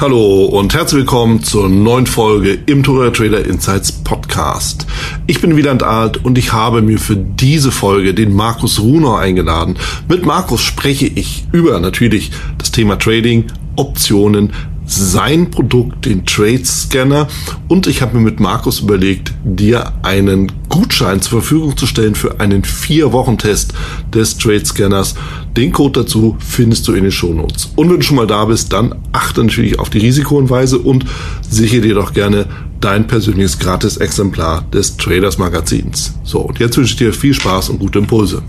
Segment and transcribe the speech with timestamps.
[0.00, 4.86] Hallo und herzlich willkommen zur neuen Folge im Tour Trader Insights Podcast.
[5.26, 9.76] Ich bin Wieland Alt und ich habe mir für diese Folge den Markus Runer eingeladen.
[10.08, 14.52] Mit Markus spreche ich über natürlich das Thema Trading, Optionen,
[14.88, 17.28] sein Produkt, den Trade Scanner.
[17.68, 22.40] Und ich habe mir mit Markus überlegt, dir einen Gutschein zur Verfügung zu stellen für
[22.40, 23.74] einen vier Wochen Test
[24.12, 25.14] des Trade Scanners.
[25.56, 27.72] Den Code dazu findest du in den Shownotes.
[27.76, 31.04] Und wenn du schon mal da bist, dann achte natürlich auf die Risikohinweise und
[31.48, 32.46] sichere dir doch gerne
[32.80, 36.14] dein persönliches Gratis-Exemplar des Traders Magazins.
[36.24, 38.42] So, und jetzt wünsche ich dir viel Spaß und gute Impulse.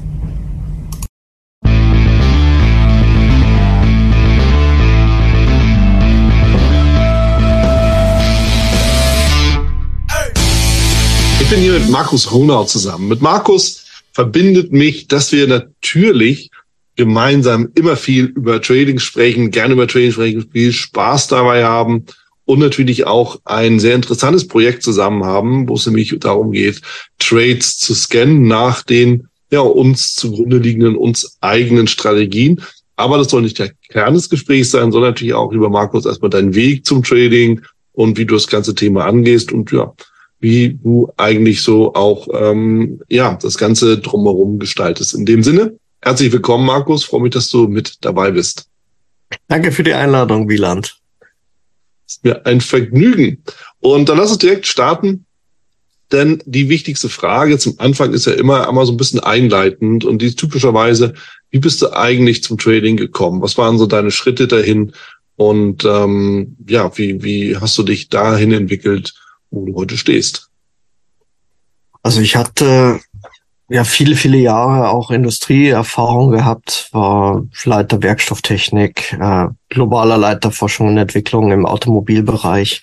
[11.49, 13.08] Ich bin hier mit Markus Runau zusammen.
[13.08, 16.52] Mit Markus verbindet mich, dass wir natürlich
[16.95, 22.05] gemeinsam immer viel über Trading sprechen, gerne über Trading sprechen, viel Spaß dabei haben
[22.45, 26.84] und natürlich auch ein sehr interessantes Projekt zusammen haben, wo es nämlich darum geht,
[27.18, 32.62] Trades zu scannen nach den ja, uns zugrunde liegenden, uns eigenen Strategien.
[32.95, 36.29] Aber das soll nicht der Kern des Gesprächs sein, sondern natürlich auch, lieber Markus, erstmal
[36.29, 37.62] dein Weg zum Trading
[37.93, 39.51] und wie du das ganze Thema angehst.
[39.51, 39.91] Und ja,
[40.40, 45.13] wie du eigentlich so auch ähm, ja das Ganze drumherum gestaltest.
[45.13, 47.04] In dem Sinne, herzlich willkommen, Markus.
[47.04, 48.67] Freue mich, dass du mit dabei bist.
[49.48, 50.98] Danke für die Einladung, Wieland.
[52.07, 53.43] Ist mir ein Vergnügen.
[53.79, 55.26] Und dann lass uns direkt starten.
[56.12, 60.23] Denn die wichtigste Frage zum Anfang ist ja immer einmal so ein bisschen einleitend und
[60.23, 61.13] die typischerweise,
[61.51, 63.43] wie bist du eigentlich zum Trading gekommen?
[63.43, 64.94] Was waren so deine Schritte dahin?
[65.35, 69.13] Und ähm, ja, wie, wie hast du dich dahin entwickelt,
[69.51, 70.50] wo du heute stehst?
[72.01, 73.00] Also ich hatte
[73.69, 80.97] ja viele, viele Jahre auch Industrieerfahrung gehabt, war Leiter Werkstofftechnik, äh, globaler Leiter Forschung und
[80.97, 82.81] Entwicklung im Automobilbereich.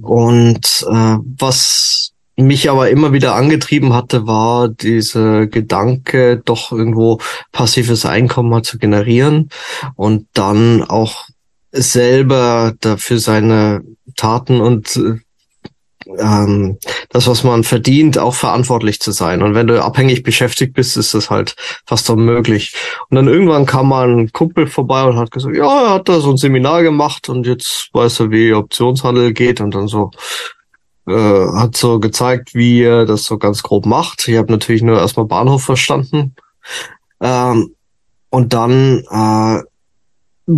[0.00, 7.20] Und äh, was mich aber immer wieder angetrieben hatte, war dieser Gedanke, doch irgendwo
[7.52, 9.48] passives Einkommen zu generieren
[9.96, 11.28] und dann auch
[11.72, 13.82] selber dafür seine
[14.16, 15.18] Taten und äh,
[16.18, 16.78] ähm,
[17.10, 19.42] das, was man verdient, auch verantwortlich zu sein.
[19.42, 21.54] Und wenn du abhängig beschäftigt bist, ist das halt
[21.86, 22.74] fast unmöglich.
[23.08, 26.20] Und dann irgendwann kam mal ein Kumpel vorbei und hat gesagt, ja, er hat da
[26.20, 30.10] so ein Seminar gemacht und jetzt weiß er, wie Optionshandel geht und dann so
[31.06, 34.28] äh, hat so gezeigt, wie er das so ganz grob macht.
[34.28, 36.34] Ich habe natürlich nur erstmal Bahnhof verstanden.
[37.20, 37.74] Ähm,
[38.30, 39.62] und dann äh,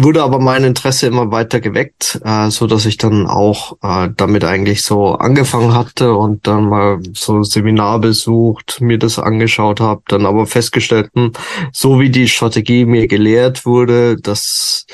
[0.01, 4.45] wurde aber mein Interesse immer weiter geweckt, äh, so dass ich dann auch äh, damit
[4.45, 10.03] eigentlich so angefangen hatte und dann mal so ein Seminar besucht, mir das angeschaut habe,
[10.09, 11.33] dann aber festgestellt, hm,
[11.73, 14.87] so wie die Strategie mir gelehrt wurde, das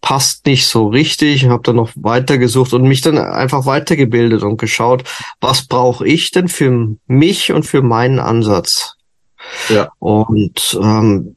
[0.00, 5.04] passt nicht so richtig, habe dann noch weitergesucht und mich dann einfach weitergebildet und geschaut,
[5.40, 8.94] was brauche ich denn für mich und für meinen Ansatz.
[9.68, 9.90] Ja.
[9.98, 11.36] Und ähm,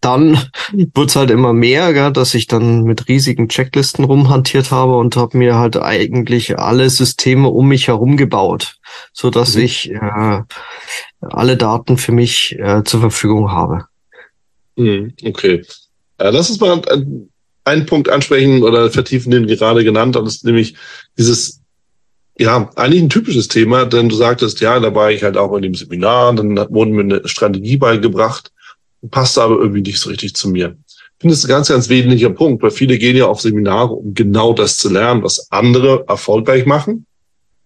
[0.00, 0.38] dann
[0.94, 5.16] wurde es halt immer mehr, gell, dass ich dann mit riesigen Checklisten rumhantiert habe und
[5.16, 8.76] habe mir halt eigentlich alle Systeme um mich herum gebaut,
[9.12, 9.62] so dass mhm.
[9.62, 10.42] ich äh,
[11.20, 13.84] alle Daten für mich äh, zur Verfügung habe.
[14.76, 15.62] Mhm, okay.
[16.18, 16.80] Äh, lass uns mal
[17.64, 20.74] einen Punkt ansprechen oder vertiefen, den gerade genannt hast, nämlich
[21.18, 21.60] dieses
[22.38, 25.62] ja, eigentlich ein typisches Thema, denn du sagtest, ja, da war ich halt auch in
[25.62, 28.50] dem Seminar, dann wurden mir eine Strategie beigebracht
[29.08, 30.76] passt aber irgendwie nicht so richtig zu mir.
[30.86, 34.14] Ich finde es ein ganz, ganz wesentlicher Punkt, weil viele gehen ja auf Seminare, um
[34.14, 37.06] genau das zu lernen, was andere erfolgreich machen,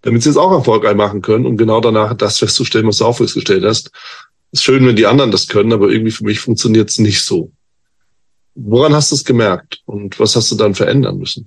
[0.02, 3.16] damit sie es auch erfolgreich machen können, um genau danach das festzustellen, was du auch
[3.16, 3.90] festgestellt hast.
[4.52, 7.52] Ist schön, wenn die anderen das können, aber irgendwie für mich funktioniert es nicht so.
[8.54, 11.46] Woran hast du es gemerkt und was hast du dann verändern müssen?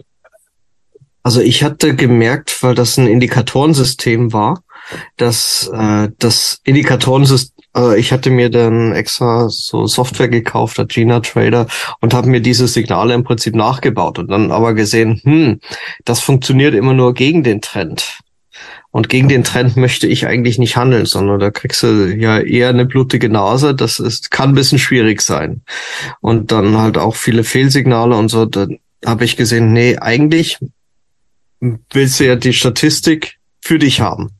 [1.23, 4.63] Also ich hatte gemerkt, weil das ein Indikatorensystem war,
[5.17, 11.19] dass äh, das Indikatorensystem äh, ich hatte mir dann extra so Software gekauft, der Gina
[11.19, 11.67] Trader,
[12.01, 15.59] und habe mir diese Signale im Prinzip nachgebaut und dann aber gesehen, hm,
[16.05, 18.19] das funktioniert immer nur gegen den Trend.
[18.89, 22.69] Und gegen den Trend möchte ich eigentlich nicht handeln, sondern da kriegst du ja eher
[22.69, 23.75] eine blutige Nase.
[23.75, 25.61] Das ist, kann ein bisschen schwierig sein.
[26.19, 28.45] Und dann halt auch viele Fehlsignale und so.
[28.45, 30.57] Dann habe ich gesehen, nee, eigentlich
[31.59, 34.36] willst du ja die Statistik für dich haben.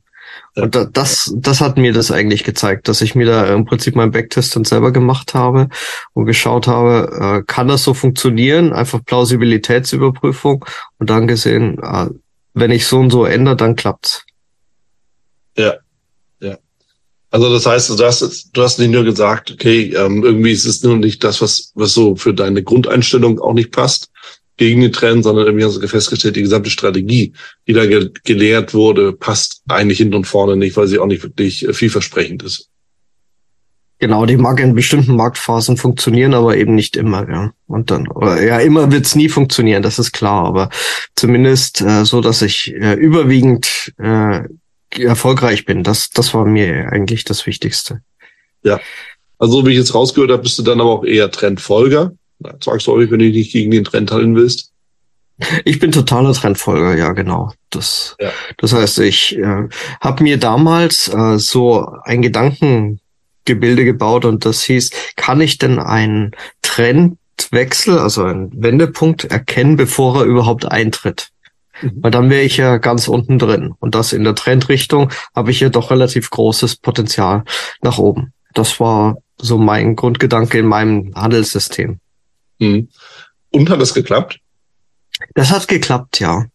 [0.54, 4.10] Und das, das hat mir das eigentlich gezeigt, dass ich mir da im Prinzip meinen
[4.10, 5.68] Backtest dann selber gemacht habe
[6.14, 8.72] und geschaut habe, äh, kann das so funktionieren?
[8.72, 10.64] Einfach Plausibilitätsüberprüfung
[10.98, 12.08] und dann gesehen, äh,
[12.54, 14.24] wenn ich so und so ändere, dann klappt's.
[15.56, 15.74] Ja,
[16.40, 16.56] ja.
[17.30, 20.82] Also das heißt, du hast, du hast nicht nur gesagt, okay, ähm, irgendwie ist es
[20.82, 24.10] nur nicht das, was, was so für deine Grundeinstellung auch nicht passt,
[24.58, 27.32] gegen den Trend, sondern irgendwie hast du festgestellt, die gesamte Strategie,
[27.66, 31.22] die da ge gelehrt wurde, passt eigentlich hinten und vorne nicht, weil sie auch nicht
[31.22, 32.68] wirklich äh, vielversprechend ist.
[34.00, 37.52] Genau, die mag in bestimmten Marktphasen funktionieren, aber eben nicht immer, ja.
[37.66, 40.70] Und dann, oder ja, immer wird's nie funktionieren, das ist klar, aber
[41.16, 44.42] zumindest äh, so, dass ich äh, überwiegend äh,
[44.96, 45.82] erfolgreich bin.
[45.82, 48.02] Das, das war mir eigentlich das Wichtigste.
[48.62, 48.80] Ja.
[49.38, 52.12] Also, wie ich jetzt rausgehört habe, bist du dann aber auch eher Trendfolger.
[52.62, 54.72] Sagst du euch, wenn du dich gegen den Trend halten willst?
[55.64, 57.52] Ich bin totaler Trendfolger, ja, genau.
[57.70, 58.30] Das, ja.
[58.56, 59.68] das heißt, ich äh,
[60.00, 66.32] habe mir damals äh, so ein Gedankengebilde gebaut und das hieß, kann ich denn einen
[66.62, 71.28] Trendwechsel, also einen Wendepunkt erkennen, bevor er überhaupt eintritt?
[71.82, 71.92] Mhm.
[71.96, 73.74] Weil dann wäre ich ja ganz unten drin.
[73.78, 77.44] Und das in der Trendrichtung habe ich ja doch relativ großes Potenzial
[77.80, 78.32] nach oben.
[78.54, 82.00] Das war so mein Grundgedanke in meinem Handelssystem.
[82.58, 82.88] Mhm.
[83.50, 84.40] Und hat es geklappt?
[85.34, 86.46] Das hat geklappt, ja.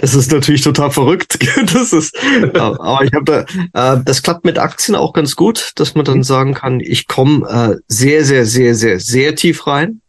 [0.00, 1.38] Das ist natürlich total verrückt.
[1.72, 2.16] Das ist,
[2.54, 6.22] aber ich habe da, äh, das klappt mit Aktien auch ganz gut, dass man dann
[6.22, 10.00] sagen kann, ich komme äh, sehr, sehr, sehr, sehr, sehr tief rein.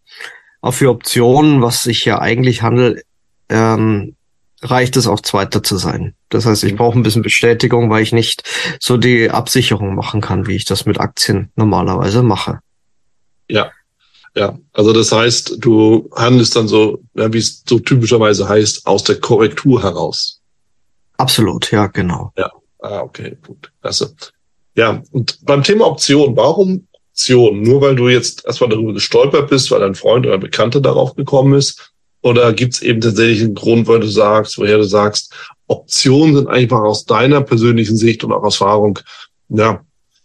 [0.61, 3.03] Auch für Optionen, was ich ja eigentlich handel,
[3.49, 4.15] ähm,
[4.61, 6.15] reicht es auch Zweiter zu sein.
[6.29, 8.43] Das heißt, ich brauche ein bisschen Bestätigung, weil ich nicht
[8.79, 12.59] so die Absicherung machen kann, wie ich das mit Aktien normalerweise mache.
[13.47, 13.71] Ja,
[14.35, 19.03] ja, also das heißt, du handelst dann so, ja, wie es so typischerweise heißt, aus
[19.03, 20.41] der Korrektur heraus.
[21.17, 22.31] Absolut, ja, genau.
[22.37, 24.15] Ja, ah, okay, gut, klasse.
[24.75, 26.87] Ja, und beim Thema Option, warum
[27.19, 27.61] Option?
[27.61, 31.53] Nur weil du jetzt erstmal darüber gestolpert bist, weil dein Freund oder Bekannter darauf gekommen
[31.53, 31.91] ist?
[32.21, 35.33] Oder gibt es eben tatsächlich einen Grund, weil du sagst, woher du sagst,
[35.67, 38.99] Optionen sind einfach aus deiner persönlichen Sicht und auch Erfahrung,
[39.49, 39.81] ja,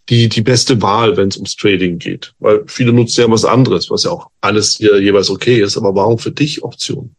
[0.09, 2.33] die, die beste Wahl, wenn es ums Trading geht.
[2.39, 5.77] Weil viele nutzen ja was anderes, was ja auch alles hier jeweils okay ist.
[5.77, 7.15] Aber warum für dich Optionen?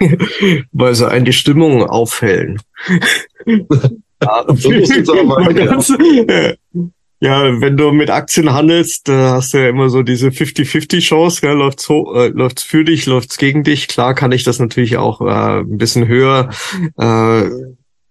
[0.72, 2.60] Weil sie einen die Stimmung aufhellen.
[3.46, 4.44] ja,
[6.26, 6.54] ja.
[7.20, 11.40] ja, wenn du mit Aktien handelst, da hast du ja immer so diese 50-50 Chance,
[11.42, 11.56] gell?
[11.56, 13.88] läuft's hoch, äh, läuft's für dich, läuft's gegen dich.
[13.88, 16.50] Klar kann ich das natürlich auch äh, ein bisschen höher
[16.98, 17.50] äh,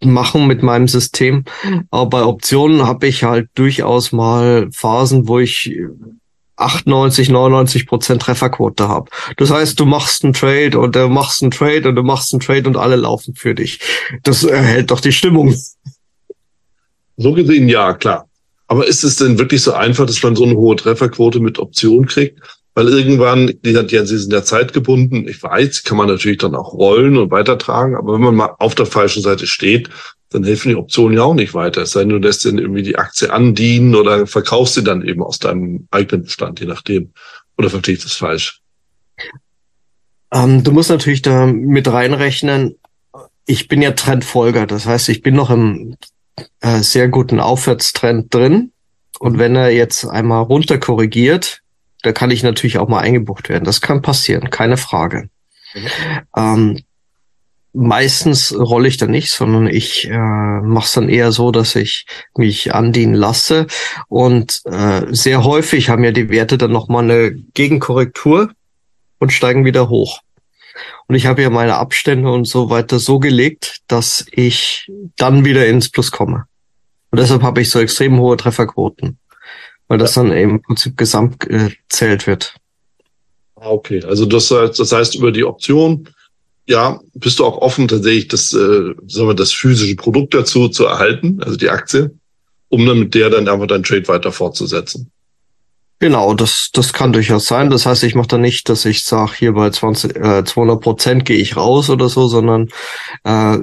[0.01, 1.45] machen mit meinem System.
[1.91, 5.71] Aber bei Optionen habe ich halt durchaus mal Phasen, wo ich
[6.59, 9.09] 98, 99 Prozent Trefferquote habe.
[9.37, 12.41] Das heißt, du machst einen Trade und du machst einen Trade und du machst einen
[12.41, 13.79] Trade und alle laufen für dich.
[14.23, 15.55] Das erhält doch die Stimmung.
[17.17, 18.27] So gesehen, ja, klar.
[18.67, 22.05] Aber ist es denn wirklich so einfach, dass man so eine hohe Trefferquote mit Optionen
[22.05, 22.39] kriegt?
[22.79, 25.27] Weil irgendwann, die, die, die sind ja zeitgebunden.
[25.27, 28.73] Ich weiß, kann man natürlich dann auch rollen und weitertragen, aber wenn man mal auf
[28.73, 29.89] der falschen Seite steht,
[30.29, 31.81] dann helfen die Optionen ja auch nicht weiter.
[31.81, 35.21] Es sei denn, du lässt dann irgendwie die Aktie andienen oder verkaufst sie dann eben
[35.21, 37.11] aus deinem eigenen Bestand, je nachdem.
[37.57, 38.61] Oder verstehe ich das falsch?
[40.31, 42.77] Ähm, du musst natürlich da mit reinrechnen,
[43.45, 44.67] ich bin ja Trendfolger.
[44.67, 45.97] Das heißt, ich bin noch im
[46.61, 48.71] äh, sehr guten Aufwärtstrend drin.
[49.19, 51.61] Und wenn er jetzt einmal runter korrigiert,
[52.01, 53.65] da kann ich natürlich auch mal eingebucht werden.
[53.65, 55.29] Das kann passieren, keine Frage.
[55.73, 55.87] Mhm.
[56.35, 56.79] Ähm,
[57.73, 62.05] meistens rolle ich da nicht, sondern ich äh, mache es dann eher so, dass ich
[62.35, 63.67] mich andienen lasse.
[64.07, 68.51] Und äh, sehr häufig haben ja die Werte dann nochmal eine Gegenkorrektur
[69.19, 70.21] und steigen wieder hoch.
[71.07, 75.67] Und ich habe ja meine Abstände und so weiter so gelegt, dass ich dann wieder
[75.67, 76.45] ins Plus komme.
[77.11, 79.17] Und deshalb habe ich so extrem hohe Trefferquoten
[79.89, 82.55] weil das dann im Prinzip gesamt gezählt wird.
[83.55, 86.07] Ah, okay, also das, das heißt über die Option,
[86.65, 90.85] ja, bist du auch offen tatsächlich das, äh, sagen wir, das physische Produkt dazu zu
[90.85, 92.11] erhalten, also die Aktie,
[92.69, 95.11] um dann mit der dann einfach deinen Trade weiter fortzusetzen.
[96.01, 97.69] Genau, das, das kann durchaus sein.
[97.69, 101.25] Das heißt, ich mache da nicht, dass ich sage, hier bei 20, äh, 200 Prozent
[101.25, 102.69] gehe ich raus oder so, sondern
[103.25, 103.57] äh,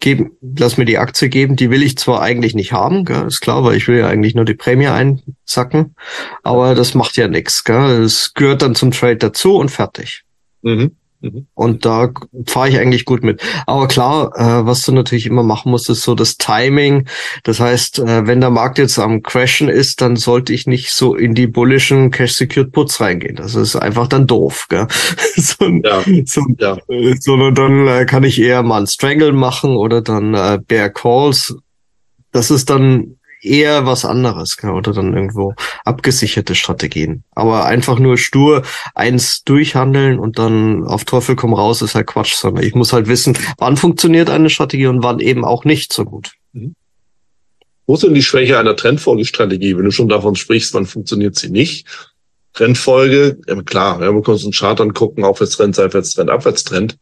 [0.00, 1.54] geben, lass mir die Aktie geben.
[1.54, 4.34] Die will ich zwar eigentlich nicht haben, gell, ist klar, weil ich will ja eigentlich
[4.34, 5.94] nur die Prämie einsacken,
[6.42, 7.62] aber das macht ja nichts.
[7.68, 10.24] Es gehört dann zum Trade dazu und fertig.
[10.62, 10.96] Mhm.
[11.22, 11.46] Mhm.
[11.54, 12.10] Und da
[12.46, 13.42] fahre ich eigentlich gut mit.
[13.66, 17.08] Aber klar, äh, was du natürlich immer machen musst, ist so das Timing.
[17.44, 21.14] Das heißt, äh, wenn der Markt jetzt am Crashen ist, dann sollte ich nicht so
[21.14, 23.36] in die bullischen Cash-Secured Puts reingehen.
[23.36, 24.66] Das ist einfach dann doof.
[24.68, 24.88] Gell?
[25.36, 26.02] so, ja.
[26.26, 26.76] So, ja.
[26.88, 30.90] Äh, sondern dann äh, kann ich eher mal ein Strangle machen oder dann äh, Bear
[30.90, 31.54] Calls.
[32.32, 37.24] Das ist dann eher was anderes oder dann irgendwo abgesicherte Strategien.
[37.32, 38.62] Aber einfach nur stur
[38.94, 43.08] eins durchhandeln und dann auf Teufel komm raus ist halt Quatsch, sondern ich muss halt
[43.08, 46.32] wissen, wann funktioniert eine Strategie und wann eben auch nicht so gut.
[46.52, 46.74] Mhm.
[47.86, 49.76] Wo ist denn die Schwäche einer Trendfolgestrategie?
[49.76, 51.86] Wenn du schon davon sprichst, wann funktioniert sie nicht?
[52.52, 53.38] Trendfolge.
[53.48, 56.96] Ja, klar, ja, wir können uns einen Chart angucken, Aufwärtstrend, Seitwärtstrend, Abwärtstrend.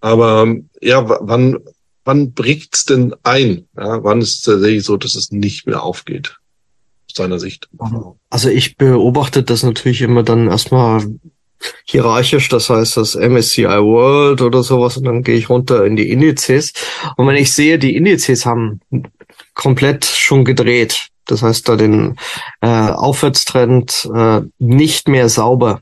[0.00, 1.58] Aber ja, wann,
[2.10, 3.68] wann bricht's denn ein?
[3.76, 6.38] Ja, wann ist es tatsächlich so, dass es nicht mehr aufgeht?
[7.08, 7.68] Aus deiner Sicht.
[8.30, 11.06] Also ich beobachte das natürlich immer dann erstmal
[11.84, 16.10] hierarchisch, das heißt das MSCI World oder sowas und dann gehe ich runter in die
[16.10, 16.72] Indizes.
[17.16, 18.80] Und wenn ich sehe, die Indizes haben
[19.54, 22.16] komplett schon gedreht, das heißt da den
[22.60, 25.80] äh, Aufwärtstrend äh, nicht mehr sauber,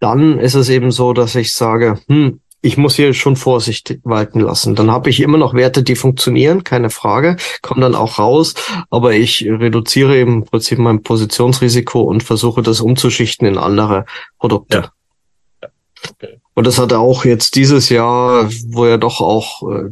[0.00, 4.40] dann ist es eben so, dass ich sage, hm, ich muss hier schon Vorsicht walten
[4.40, 4.74] lassen.
[4.74, 8.54] Dann habe ich immer noch Werte, die funktionieren, keine Frage, kommen dann auch raus,
[8.88, 14.06] aber ich reduziere im Prinzip mein Positionsrisiko und versuche das umzuschichten in andere
[14.38, 14.78] Produkte.
[14.78, 14.92] Ja.
[15.62, 15.68] Ja.
[16.10, 16.40] Okay.
[16.54, 19.90] Und das hat auch jetzt dieses Jahr, wo ja doch auch äh,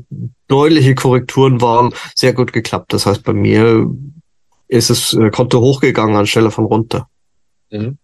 [0.49, 2.95] deutliche Korrekturen waren, sehr gut geklappt.
[2.95, 3.87] Das heißt, bei mir
[4.69, 7.07] ist es äh, Konto hochgegangen anstelle von runter.
[7.71, 7.99] Mhm.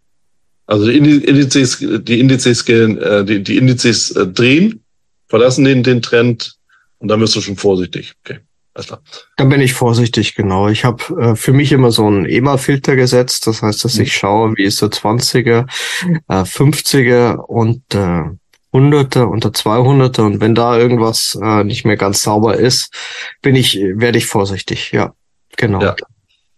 [0.68, 4.84] Also die Indizes, die Indizes gehen, äh, die, die Indizes äh, drehen,
[5.26, 6.56] verlassen den, den Trend
[6.98, 8.12] und dann wirst du schon vorsichtig.
[8.22, 8.40] Okay.
[9.36, 10.68] Dann bin ich vorsichtig, genau.
[10.68, 13.46] Ich habe äh, für mich immer so einen EMA-Filter gesetzt.
[13.46, 14.02] Das heißt, dass mhm.
[14.02, 15.66] ich schaue, wie ist der 20er,
[16.28, 18.24] äh, 50er und äh,
[18.72, 20.20] 100er und der 200er.
[20.20, 22.92] Und wenn da irgendwas äh, nicht mehr ganz sauber ist,
[23.42, 24.92] bin ich, werde ich vorsichtig.
[24.92, 25.14] Ja,
[25.56, 25.82] genau.
[25.82, 25.96] Ja.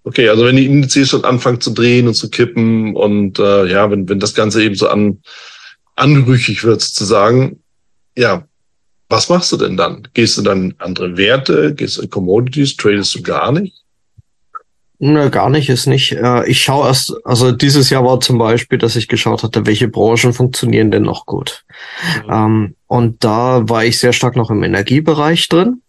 [0.05, 3.91] Okay, also wenn die Indizes schon anfangen zu drehen und zu kippen und äh, ja,
[3.91, 5.21] wenn, wenn das Ganze eben so an,
[5.95, 7.61] anrüchig wird sozusagen,
[8.17, 8.47] ja,
[9.09, 10.09] was machst du denn dann?
[10.15, 11.75] Gehst du dann andere Werte?
[11.75, 12.77] Gehst du in Commodities?
[12.77, 13.81] Tradest du gar nicht?
[15.03, 16.13] Ne, gar nicht ist nicht.
[16.13, 19.89] Äh, ich schaue erst, also dieses Jahr war zum Beispiel, dass ich geschaut hatte, welche
[19.89, 21.65] Branchen funktionieren denn noch gut.
[22.27, 22.33] Mhm.
[22.33, 25.81] Ähm, und da war ich sehr stark noch im Energiebereich drin.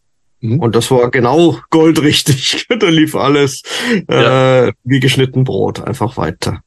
[0.41, 0.59] Mhm.
[0.59, 2.67] Und das war genau goldrichtig.
[2.79, 3.63] da lief alles
[4.09, 4.67] ja.
[4.67, 6.61] äh, wie geschnitten Brot, einfach weiter.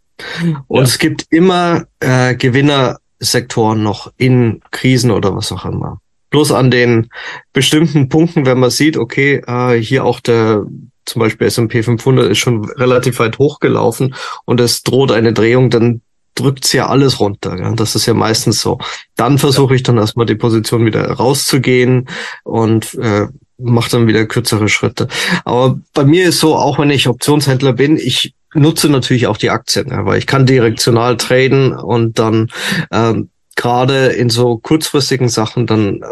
[0.68, 0.84] Und ja.
[0.84, 6.00] es gibt immer äh, Gewinnersektoren noch in Krisen oder was auch immer.
[6.30, 7.10] Bloß an den
[7.52, 10.64] bestimmten Punkten, wenn man sieht, okay, äh, hier auch der
[11.04, 14.14] zum Beispiel S&P 500 ist schon relativ weit hochgelaufen
[14.46, 16.00] und es droht eine Drehung, dann
[16.34, 17.58] drückt's ja alles runter.
[17.58, 17.72] Ja?
[17.72, 18.78] Das ist ja meistens so.
[19.14, 22.08] Dann versuche ich dann erstmal die Position wieder rauszugehen
[22.42, 23.28] und äh,
[23.64, 25.08] mache dann wieder kürzere Schritte.
[25.44, 29.50] Aber bei mir ist so, auch wenn ich Optionshändler bin, ich nutze natürlich auch die
[29.50, 32.50] Aktien, ja, weil ich kann direktional traden und dann
[32.92, 36.02] ähm, gerade in so kurzfristigen Sachen dann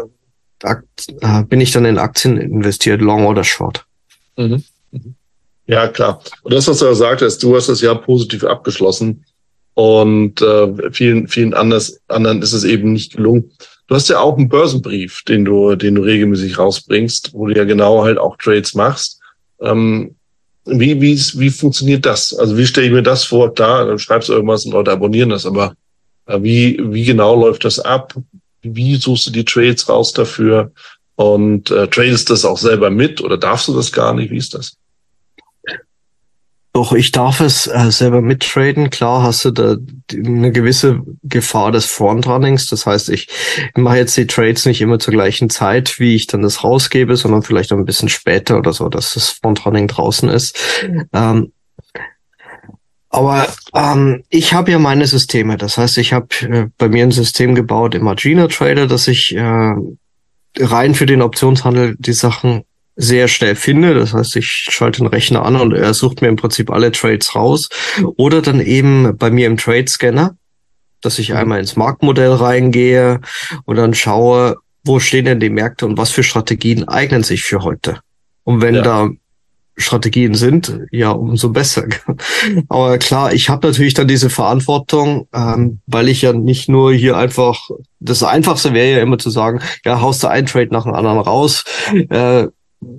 [0.63, 0.75] äh,
[1.21, 3.85] äh, bin ich dann in Aktien investiert, long oder short.
[4.37, 4.63] Mhm.
[5.65, 6.21] Ja, klar.
[6.43, 9.25] Und das, was du ja sagtest, du hast das Jahr positiv abgeschlossen
[9.73, 13.51] und äh, vielen, vielen anders, anderen ist es eben nicht gelungen.
[13.93, 17.63] Du hast ja auch einen Börsenbrief, den du, den du regelmäßig rausbringst, wo du ja
[17.63, 19.19] genau halt auch Trades machst.
[19.61, 20.15] Ähm,
[20.65, 22.33] wie, wie, wie funktioniert das?
[22.33, 23.53] Also wie stelle ich mir das vor?
[23.53, 25.75] Da, dann schreibst du irgendwas und Leute abonnieren das, aber
[26.25, 28.15] äh, wie, wie genau läuft das ab?
[28.63, 30.71] Wie suchst du die Trades raus dafür?
[31.13, 34.31] Und äh, tradest das auch selber mit oder darfst du das gar nicht?
[34.31, 34.75] Wie ist das?
[36.75, 38.89] Doch, ich darf es äh, selber mittraden.
[38.89, 39.77] Klar hast du da
[40.11, 42.65] eine gewisse Gefahr des Frontrunnings.
[42.65, 43.27] Das heißt, ich
[43.75, 47.43] mache jetzt die Trades nicht immer zur gleichen Zeit, wie ich dann das rausgebe, sondern
[47.43, 50.59] vielleicht ein bisschen später oder so, dass das Frontrunning draußen ist.
[51.13, 51.53] Ähm,
[53.09, 55.57] aber ähm, ich habe ja meine Systeme.
[55.57, 59.35] Das heißt, ich habe äh, bei mir ein System gebaut im Margina Trader, dass ich
[59.35, 59.75] äh,
[60.57, 62.63] rein für den Optionshandel die Sachen
[62.95, 63.93] sehr schnell finde.
[63.93, 67.35] Das heißt, ich schalte den Rechner an und er sucht mir im Prinzip alle Trades
[67.35, 67.69] raus.
[68.17, 70.35] Oder dann eben bei mir im Trade Scanner,
[71.01, 71.37] dass ich mhm.
[71.37, 73.21] einmal ins Marktmodell reingehe
[73.65, 77.63] und dann schaue, wo stehen denn die Märkte und was für Strategien eignen sich für
[77.63, 77.99] heute.
[78.43, 78.81] Und wenn ja.
[78.81, 79.09] da
[79.75, 81.85] Strategien sind, ja, umso besser.
[82.69, 87.17] Aber klar, ich habe natürlich dann diese Verantwortung, ähm, weil ich ja nicht nur hier
[87.17, 87.69] einfach,
[87.99, 91.19] das Einfachste wäre ja immer zu sagen, ja, haust du einen Trade nach dem anderen
[91.19, 91.63] raus.
[92.09, 92.47] Äh,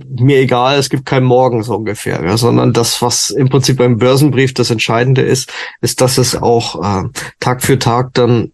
[0.08, 3.98] mir egal, es gibt kein Morgen so ungefähr, ja, sondern das, was im Prinzip beim
[3.98, 7.08] Börsenbrief das Entscheidende ist, ist, dass es auch äh,
[7.40, 8.52] Tag für Tag dann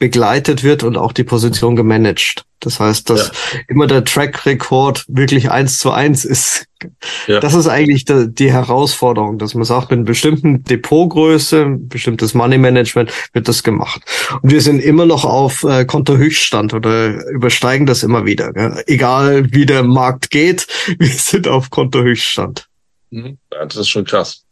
[0.00, 2.44] begleitet wird und auch die Position gemanagt.
[2.58, 3.60] Das heißt, dass ja.
[3.68, 6.66] immer der Track Record wirklich eins zu eins ist.
[7.26, 7.38] Ja.
[7.40, 12.56] Das ist eigentlich die, die Herausforderung, dass man sagt, mit einer bestimmten Depotgröße, bestimmtes Money
[12.56, 14.02] Management wird das gemacht.
[14.42, 18.52] Und wir sind immer noch auf äh, Kontohöchststand oder übersteigen das immer wieder.
[18.54, 18.82] Gell?
[18.86, 20.66] Egal wie der Markt geht,
[20.98, 22.68] wir sind auf Kontohöchststand.
[23.10, 23.38] Mhm.
[23.50, 24.44] Das ist schon krass.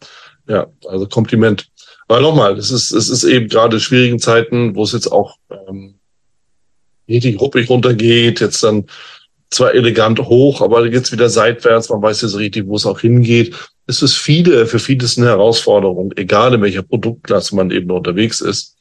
[0.47, 1.69] Ja, also Kompliment.
[2.09, 5.95] Aber nochmal, es ist, es ist eben gerade schwierigen Zeiten, wo es jetzt auch ähm,
[7.07, 8.87] richtig ruppig runtergeht, jetzt dann
[9.51, 13.55] zwar elegant hoch, aber geht's wieder seitwärts, man weiß jetzt richtig, wo es auch hingeht.
[13.87, 18.41] ist es viele, für viele ist eine Herausforderung, egal in welcher Produktklasse man eben unterwegs
[18.41, 18.77] ist.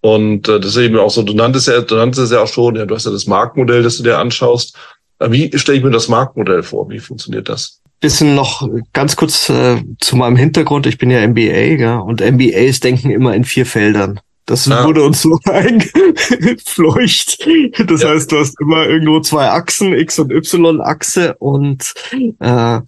[0.00, 2.48] Und äh, das ist eben auch so, du nanntest ja, du nanntest es ja auch
[2.48, 4.76] schon, ja, du hast ja das Marktmodell, das du dir anschaust.
[5.20, 6.90] Wie stelle ich mir das Marktmodell vor?
[6.90, 7.80] Wie funktioniert das?
[8.04, 10.86] Bisschen noch ganz kurz äh, zu meinem Hintergrund.
[10.86, 14.20] Ich bin ja MBA, ja, und MBAs denken immer in vier Feldern.
[14.44, 14.84] Das ja.
[14.84, 17.48] wurde uns so eingefleucht.
[17.86, 18.10] Das ja.
[18.10, 21.34] heißt, du hast immer irgendwo zwei Achsen, X- und Y-Achse.
[21.38, 21.94] Und
[22.40, 22.80] äh,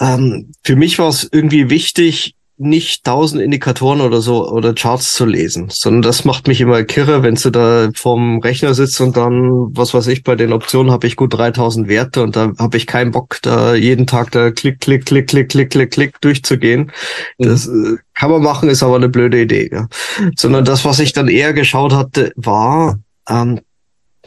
[0.00, 5.26] ähm, für mich war es irgendwie wichtig, nicht tausend Indikatoren oder so oder Charts zu
[5.26, 9.68] lesen, sondern das macht mich immer kirre, wenn du da vorm Rechner sitzt und dann,
[9.76, 12.86] was weiß ich, bei den Optionen habe ich gut 3000 Werte und da habe ich
[12.86, 16.92] keinen Bock, da jeden Tag da klick, klick, klick, klick, klick, klick, klick durchzugehen.
[17.38, 17.44] Mhm.
[17.44, 19.68] Das äh, kann man machen, ist aber eine blöde Idee.
[19.70, 19.88] Ja.
[20.36, 22.98] Sondern das, was ich dann eher geschaut hatte, war,
[23.28, 23.60] ähm,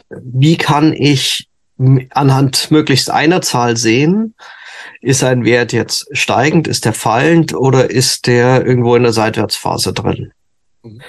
[0.08, 1.48] wie kann ich
[2.10, 4.34] anhand möglichst einer Zahl sehen,
[5.00, 9.92] ist ein Wert jetzt steigend, ist der fallend oder ist der irgendwo in der Seitwärtsphase
[9.92, 10.32] drin?
[10.82, 11.00] Mhm.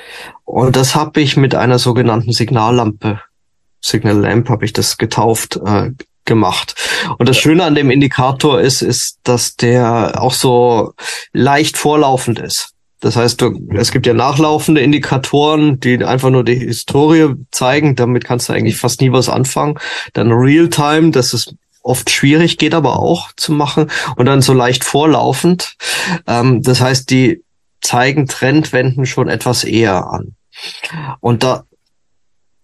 [0.46, 3.22] Und das habe ich mit einer sogenannten Signallampe,
[3.82, 5.92] Signal Lamp habe ich das getauft, äh,
[6.26, 6.76] gemacht.
[7.18, 10.94] Und das Schöne an dem Indikator ist, ist, dass der auch so
[11.34, 12.74] leicht vorlaufend ist.
[13.00, 17.96] Das heißt, du, es gibt ja nachlaufende Indikatoren, die einfach nur die Historie zeigen.
[17.96, 19.80] Damit kannst du eigentlich fast nie was anfangen.
[20.14, 24.84] Dann Realtime, das ist oft schwierig, geht aber auch zu machen und dann so leicht
[24.84, 25.76] vorlaufend.
[26.28, 27.44] Ähm, das heißt, die
[27.82, 30.36] zeigen Trendwenden schon etwas eher an.
[31.20, 31.64] Und da,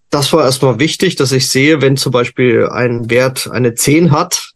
[0.10, 4.54] das war erstmal wichtig, dass ich sehe, wenn zum Beispiel ein Wert eine 10 hat,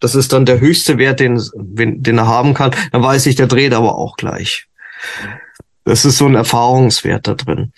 [0.00, 3.46] das ist dann der höchste Wert, den, den er haben kann, dann weiß ich, der
[3.46, 4.66] dreht aber auch gleich.
[5.84, 7.72] Das ist so ein Erfahrungswert da drin.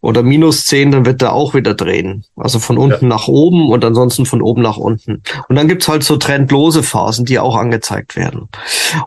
[0.00, 2.24] Oder minus zehn, dann wird er auch wieder drehen.
[2.36, 3.08] Also von unten ja.
[3.08, 5.22] nach oben und ansonsten von oben nach unten.
[5.48, 8.48] Und dann gibt's halt so trendlose Phasen, die auch angezeigt werden.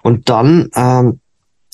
[0.02, 1.20] Und dann ähm,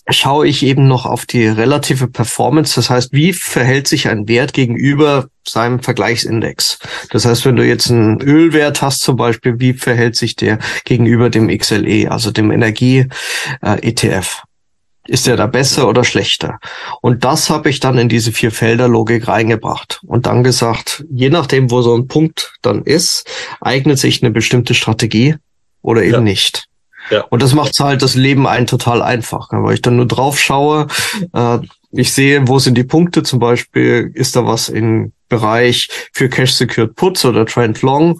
[0.09, 2.75] schaue ich eben noch auf die relative Performance.
[2.75, 6.79] Das heißt, wie verhält sich ein Wert gegenüber seinem Vergleichsindex?
[7.11, 11.29] Das heißt, wenn du jetzt einen Ölwert hast zum Beispiel, wie verhält sich der gegenüber
[11.29, 14.43] dem XLE, also dem Energie-ETF?
[15.07, 16.59] Ist er da besser oder schlechter?
[17.01, 21.29] Und das habe ich dann in diese vier Felder Logik reingebracht und dann gesagt, je
[21.29, 23.25] nachdem, wo so ein Punkt dann ist,
[23.61, 25.35] eignet sich eine bestimmte Strategie
[25.81, 26.21] oder eben ja.
[26.21, 26.67] nicht.
[27.09, 27.21] Ja.
[27.29, 30.87] Und das macht halt das Leben ein total einfach, weil ich dann nur drauf schaue,
[31.33, 31.59] äh,
[31.91, 36.53] ich sehe, wo sind die Punkte, zum Beispiel ist da was im Bereich für Cash
[36.53, 38.19] Secured Puts oder Trend Long,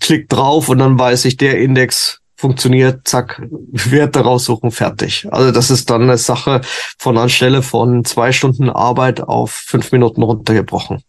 [0.00, 5.26] klick drauf und dann weiß ich, der Index funktioniert, zack, Werte raussuchen, fertig.
[5.30, 6.60] Also das ist dann eine Sache
[6.98, 11.02] von anstelle von zwei Stunden Arbeit auf fünf Minuten runtergebrochen.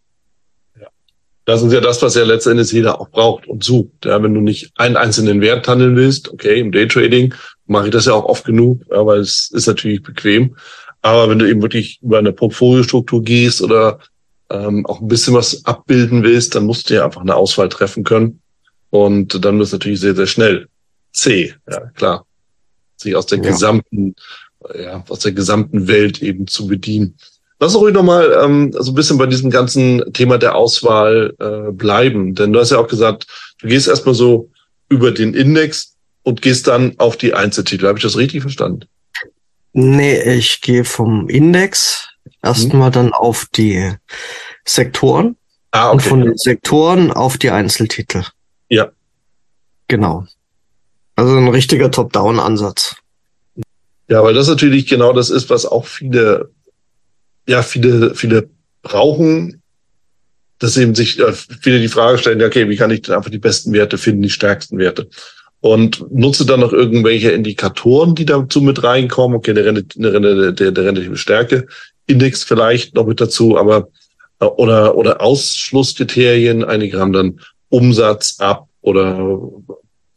[0.80, 0.88] Ja.
[1.46, 4.06] Das ist ja das, was ja letztendlich jeder auch braucht und sucht.
[4.06, 7.34] Ja, wenn du nicht einen einzelnen Wert handeln willst, okay, im Daytrading
[7.66, 10.56] mache ich das ja auch oft genug, aber es ist natürlich bequem.
[11.02, 14.00] Aber wenn du eben wirklich über eine Portfoliostruktur gehst oder
[14.50, 18.06] ähm, auch ein bisschen was abbilden willst, dann musst du ja einfach eine Auswahl treffen
[18.06, 18.42] können.
[18.90, 20.68] Und dann wird es natürlich sehr, sehr schnell.
[21.18, 22.26] C, ja klar.
[22.96, 23.50] Sich aus der ja.
[23.50, 24.16] gesamten,
[24.76, 27.18] ja, aus der gesamten Welt eben zu bedienen.
[27.60, 31.72] Lass uns ruhig nochmal ähm, so ein bisschen bei diesem ganzen Thema der Auswahl äh,
[31.72, 32.36] bleiben.
[32.36, 33.26] Denn du hast ja auch gesagt,
[33.60, 34.52] du gehst erstmal so
[34.90, 37.88] über den Index und gehst dann auf die Einzeltitel.
[37.88, 38.86] Habe ich das richtig verstanden?
[39.74, 42.10] Nee, ich gehe vom Index
[42.44, 42.94] erstmal hm.
[42.94, 43.94] dann auf die
[44.66, 45.36] Sektoren
[45.72, 45.94] ah, okay.
[45.94, 48.24] und von den Sektoren auf die Einzeltitel.
[48.70, 48.92] Ja.
[49.88, 50.28] Genau.
[51.18, 52.96] Also ein richtiger Top-Down-Ansatz.
[54.08, 56.52] Ja, weil das natürlich genau das ist, was auch viele,
[57.48, 58.50] ja, viele, viele
[58.84, 59.62] brauchen,
[60.60, 63.32] dass eben sich äh, viele die Frage stellen, ja, okay, wie kann ich denn einfach
[63.32, 65.10] die besten Werte finden, die stärksten Werte?
[65.60, 69.38] Und nutze dann noch irgendwelche Indikatoren, die dazu mit reinkommen.
[69.38, 71.66] Okay, der, der, der, der relative Stärke,
[72.06, 73.90] Index vielleicht noch mit dazu, aber
[74.40, 76.64] äh, oder oder Ausschlusskriterien.
[76.64, 79.40] Einige haben dann Umsatz ab oder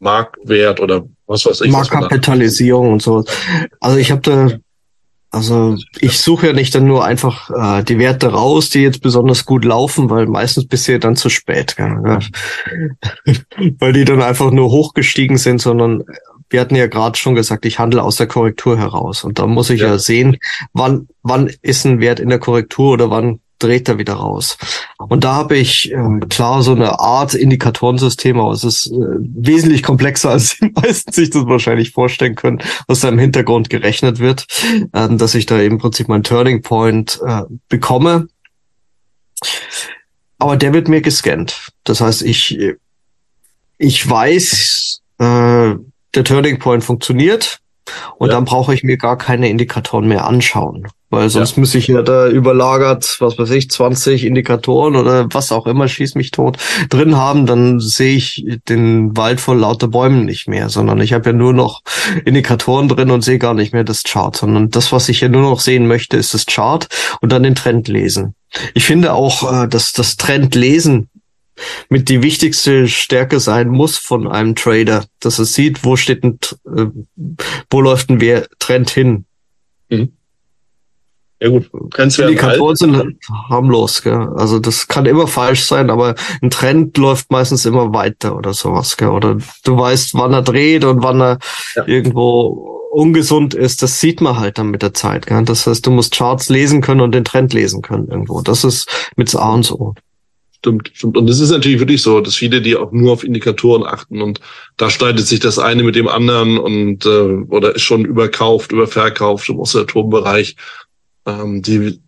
[0.00, 1.70] Marktwert oder was weiß ich.
[1.70, 3.24] Marktkapitalisierung und so.
[3.78, 4.50] Also ich habe da,
[5.30, 9.44] also ich suche ja nicht dann nur einfach äh, die Werte raus, die jetzt besonders
[9.44, 12.18] gut laufen, weil meistens bist du ja dann zu spät, gell?
[13.78, 16.02] weil die dann einfach nur hochgestiegen sind, sondern
[16.48, 19.70] wir hatten ja gerade schon gesagt, ich handle aus der Korrektur heraus und da muss
[19.70, 19.88] ich ja.
[19.88, 20.36] ja sehen,
[20.72, 24.58] wann wann ist ein Wert in der Korrektur oder wann dreht er wieder raus.
[24.98, 29.82] Und da habe ich äh, klar so eine Art Indikatorensystem, aber es ist äh, wesentlich
[29.82, 34.46] komplexer, als die meisten sich das wahrscheinlich vorstellen können, was da im Hintergrund gerechnet wird,
[34.92, 38.28] äh, dass ich da im Prinzip mein Turning Point äh, bekomme.
[40.38, 41.68] Aber der wird mir gescannt.
[41.84, 42.58] Das heißt, ich,
[43.78, 45.74] ich weiß, äh,
[46.14, 47.60] der Turning Point funktioniert
[48.16, 48.34] und ja.
[48.34, 50.88] dann brauche ich mir gar keine Indikatoren mehr anschauen.
[51.10, 51.60] Weil sonst ja.
[51.60, 56.14] muss ich ja da überlagert, was weiß ich, 20 Indikatoren oder was auch immer, schieß
[56.14, 56.56] mich tot,
[56.88, 61.30] drin haben, dann sehe ich den Wald vor lauter Bäumen nicht mehr, sondern ich habe
[61.30, 61.82] ja nur noch
[62.24, 65.42] Indikatoren drin und sehe gar nicht mehr das Chart, sondern das, was ich ja nur
[65.42, 66.86] noch sehen möchte, ist das Chart
[67.20, 68.36] und dann den Trend lesen.
[68.74, 71.08] Ich finde auch, äh, dass das Trend lesen
[71.88, 76.38] mit die wichtigste Stärke sein muss von einem Trader, dass er sieht, wo steht ein,
[76.66, 76.86] äh,
[77.68, 78.20] wo läuft ein
[78.58, 79.24] Trend hin.
[79.88, 80.12] Mhm.
[81.42, 83.16] Ja gut, kannst ja Indikatoren sind
[83.48, 84.28] harmlos, gell?
[84.36, 88.98] Also das kann immer falsch sein, aber ein Trend läuft meistens immer weiter oder sowas,
[88.98, 89.08] gell?
[89.08, 91.38] Oder du weißt, wann er dreht und wann er
[91.76, 91.86] ja.
[91.86, 95.26] irgendwo ungesund ist, das sieht man halt dann mit der Zeit.
[95.26, 95.44] Gell?
[95.44, 98.42] Das heißt, du musst Charts lesen können und den Trend lesen können irgendwo.
[98.42, 99.94] Das ist mit A und O.
[100.58, 101.16] Stimmt, stimmt.
[101.16, 104.40] Und es ist natürlich wirklich so, dass viele, die auch nur auf Indikatoren achten und
[104.76, 109.48] da streitet sich das eine mit dem anderen und äh, oder ist schon überkauft, überverkauft
[109.48, 110.56] im Oszillatorenbereich
[111.26, 112.00] ähm, die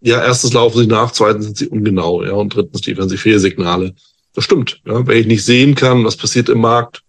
[0.00, 3.94] ja, erstens laufen sie nach, zweitens sind sie ungenau, ja, und drittens liefern sie Fehlsignale.
[4.34, 4.82] Das stimmt.
[4.84, 5.06] Ja.
[5.06, 7.00] Wenn ich nicht sehen kann, was passiert im Markt,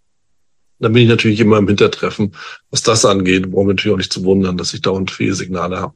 [0.78, 2.34] dann bin ich natürlich immer im Hintertreffen.
[2.70, 5.94] Was das angeht, brauchen wir natürlich auch nicht zu wundern, dass ich dauernd Fehlsignale habe.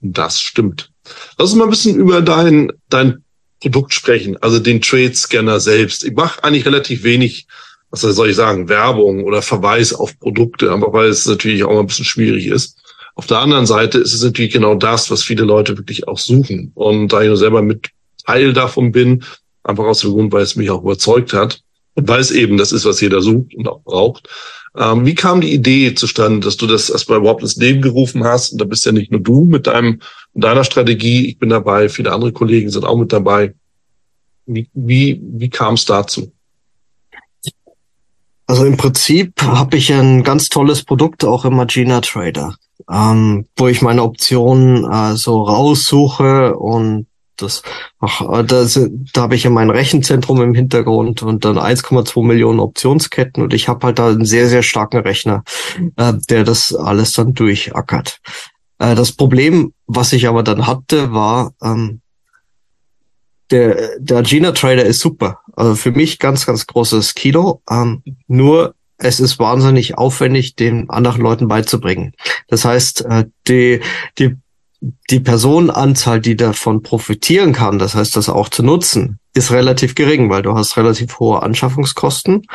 [0.00, 0.90] Das stimmt.
[1.38, 3.22] Lass uns mal ein bisschen über dein, dein
[3.60, 6.02] Produkt sprechen, also den Trade Scanner selbst.
[6.04, 7.46] Ich mache eigentlich relativ wenig,
[7.90, 11.80] was soll ich sagen, Werbung oder Verweis auf Produkte, aber weil es natürlich auch mal
[11.80, 12.76] ein bisschen schwierig ist.
[13.14, 16.72] Auf der anderen Seite ist es natürlich genau das, was viele Leute wirklich auch suchen.
[16.74, 17.90] Und da ich nur selber mit
[18.24, 19.24] Teil davon bin,
[19.62, 21.60] einfach aus dem Grund, weil es mich auch überzeugt hat
[21.94, 24.28] und weil es eben das ist, was jeder sucht und auch braucht.
[24.76, 28.52] Ähm, wie kam die Idee zustande, dass du das erstmal überhaupt ins Leben gerufen hast?
[28.52, 30.00] Und da bist ja nicht nur du mit deinem,
[30.32, 33.54] mit deiner Strategie, ich bin dabei, viele andere Kollegen sind auch mit dabei.
[34.46, 36.32] Wie, wie, wie kam es dazu?
[38.46, 42.56] Also im Prinzip habe ich ein ganz tolles Produkt auch im Magina Trader
[42.90, 47.62] ähm, wo ich meine Optionen äh, so raussuche und das,
[47.98, 48.78] ach, äh, das,
[49.12, 53.68] da habe ich ja mein Rechenzentrum im Hintergrund und dann 1,2 Millionen Optionsketten und ich
[53.68, 55.42] habe halt da einen sehr, sehr starken Rechner,
[55.96, 58.20] äh, der das alles dann durchackert.
[58.78, 62.00] Äh, das Problem, was ich aber dann hatte, war, ähm,
[63.50, 65.40] der, der Gina Trader ist super.
[65.54, 67.62] Also für mich ganz, ganz großes Kilo.
[67.68, 72.12] Ähm, nur es ist wahnsinnig aufwendig, den anderen Leuten beizubringen.
[72.48, 73.80] Das heißt, äh, die,
[74.18, 74.36] die,
[75.10, 80.28] die Personenanzahl, die davon profitieren kann, das heißt, das auch zu nutzen, ist relativ gering,
[80.28, 82.46] weil du hast relativ hohe Anschaffungskosten.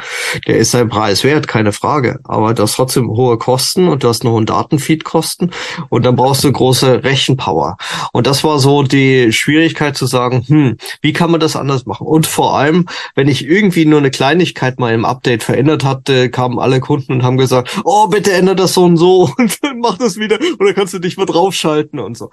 [0.45, 2.19] Der ist sein Preis wert, keine Frage.
[2.25, 5.51] Aber du hast trotzdem hohe Kosten und du hast einen Datenfeed-Kosten
[5.89, 7.77] und dann brauchst du große Rechenpower.
[8.11, 12.07] Und das war so die Schwierigkeit zu sagen, hm, wie kann man das anders machen?
[12.07, 16.59] Und vor allem, wenn ich irgendwie nur eine Kleinigkeit mal im Update verändert hatte, kamen
[16.59, 20.17] alle Kunden und haben gesagt, oh, bitte ändere das so und so und mach das
[20.17, 22.29] wieder oder kannst du dich mal draufschalten und so.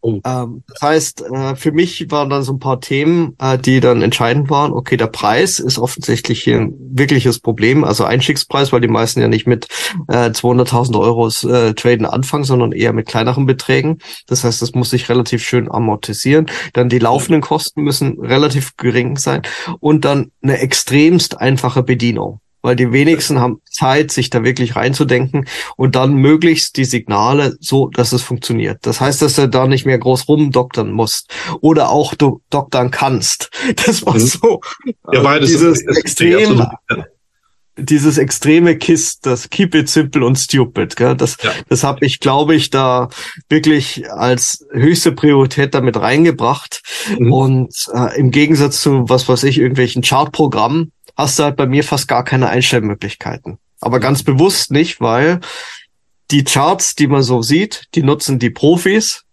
[0.00, 0.20] Oh.
[0.24, 4.02] Ähm, das heißt, äh, für mich waren dann so ein paar Themen, äh, die dann
[4.02, 4.72] entscheidend waren.
[4.72, 7.82] Okay, der Preis ist offensichtlich hier ein wirkliches Problem.
[7.82, 9.66] Also Einstiegspreis, weil die meisten ja nicht mit
[10.08, 13.98] äh, 200.000 Euro äh, traden anfangen, sondern eher mit kleineren Beträgen.
[14.28, 16.46] Das heißt, das muss sich relativ schön amortisieren.
[16.74, 19.42] Dann die laufenden Kosten müssen relativ gering sein
[19.80, 25.46] und dann eine extremst einfache Bedienung weil die wenigsten haben Zeit, sich da wirklich reinzudenken
[25.78, 28.80] und dann möglichst die Signale so, dass es funktioniert.
[28.82, 33.50] Das heißt, dass du da nicht mehr groß rumdoktern musst oder auch du doktern kannst.
[33.86, 34.18] Das war mhm.
[34.18, 34.60] so
[35.12, 36.66] ja, beides dieses ist, extrem,
[37.78, 40.94] dieses extreme Kiss, das Keep it simple und stupid.
[40.96, 41.16] Gell?
[41.16, 41.52] Das, ja.
[41.70, 43.08] das habe ich, glaube ich, da
[43.48, 46.82] wirklich als höchste Priorität damit reingebracht.
[47.18, 47.32] Mhm.
[47.32, 51.82] Und äh, im Gegensatz zu was weiß ich irgendwelchen Chartprogrammen hast du halt bei mir
[51.84, 53.58] fast gar keine Einstellmöglichkeiten.
[53.80, 55.40] Aber ganz bewusst nicht, weil
[56.30, 59.24] die Charts, die man so sieht, die nutzen die Profis.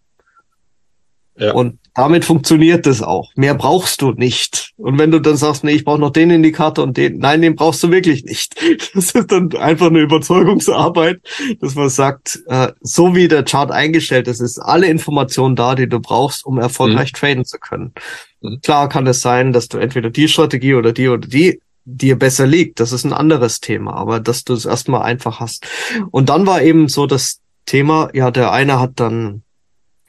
[1.38, 1.54] Ja.
[1.54, 3.32] Und damit funktioniert es auch.
[3.36, 4.74] Mehr brauchst du nicht.
[4.78, 7.56] Und wenn du dann sagst, nee, ich brauche noch den Indikator und den, nein, den
[7.56, 8.56] brauchst du wirklich nicht.
[8.94, 11.22] Das ist dann einfach eine Überzeugungsarbeit,
[11.60, 15.88] dass man sagt, äh, so wie der Chart eingestellt ist, ist alle Informationen da, die
[15.88, 17.18] du brauchst, um erfolgreich mhm.
[17.18, 17.94] traden zu können.
[18.42, 18.62] Mhm.
[18.62, 22.48] Klar kann es sein, dass du entweder die Strategie oder die oder die dir besser
[22.48, 22.80] liegt.
[22.80, 25.66] Das ist ein anderes Thema, aber dass du es erstmal einfach hast.
[26.12, 29.44] Und dann war eben so das Thema, ja, der eine hat dann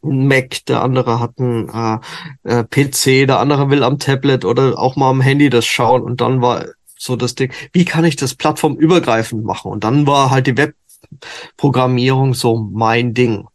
[0.02, 1.98] ein Mac, der andere hat ein äh,
[2.44, 6.20] äh, PC, der andere will am Tablet oder auch mal am Handy das schauen und
[6.20, 6.66] dann war
[6.98, 9.70] so das Ding, wie kann ich das plattformübergreifend machen?
[9.70, 13.46] Und dann war halt die Webprogrammierung so mein Ding.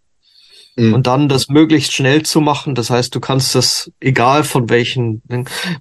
[0.75, 0.93] Mhm.
[0.93, 2.75] Und dann das möglichst schnell zu machen.
[2.75, 5.21] Das heißt, du kannst das, egal von welchen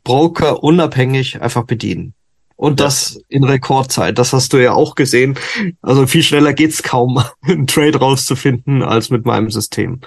[0.05, 2.15] Broker, unabhängig einfach bedienen.
[2.61, 4.19] Und das in Rekordzeit.
[4.19, 5.39] Das hast du ja auch gesehen.
[5.81, 10.03] Also viel schneller geht's kaum, einen Trade rauszufinden als mit meinem System.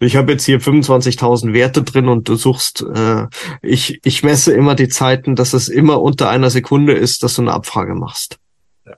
[0.00, 3.28] Ich habe jetzt hier 25.000 Werte drin und du suchst, äh,
[3.62, 7.42] ich, ich messe immer die Zeiten, dass es immer unter einer Sekunde ist, dass du
[7.42, 8.38] eine Abfrage machst.
[8.84, 8.96] Ja.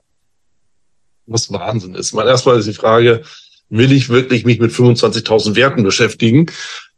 [1.27, 2.13] Was Wahnsinn ist.
[2.13, 3.21] Mal erstmal ist die Frage,
[3.69, 6.47] will ich wirklich mich mit 25.000 Werten beschäftigen?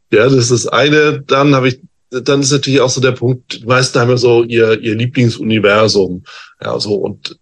[0.09, 1.21] Ja, das ist das eine.
[1.21, 4.43] Dann habe ich dann ist natürlich auch so der Punkt, die meisten haben ja so
[4.43, 6.23] ihr, ihr Lieblingsuniversum.
[6.63, 7.37] Ja, so und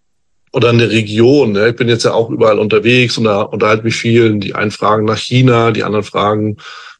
[0.52, 1.52] oder eine Region.
[1.52, 1.68] Ne?
[1.68, 4.40] Ich bin jetzt ja auch überall unterwegs und da unterhalte mich vielen.
[4.40, 6.56] Die einen fragen nach China, die anderen fragen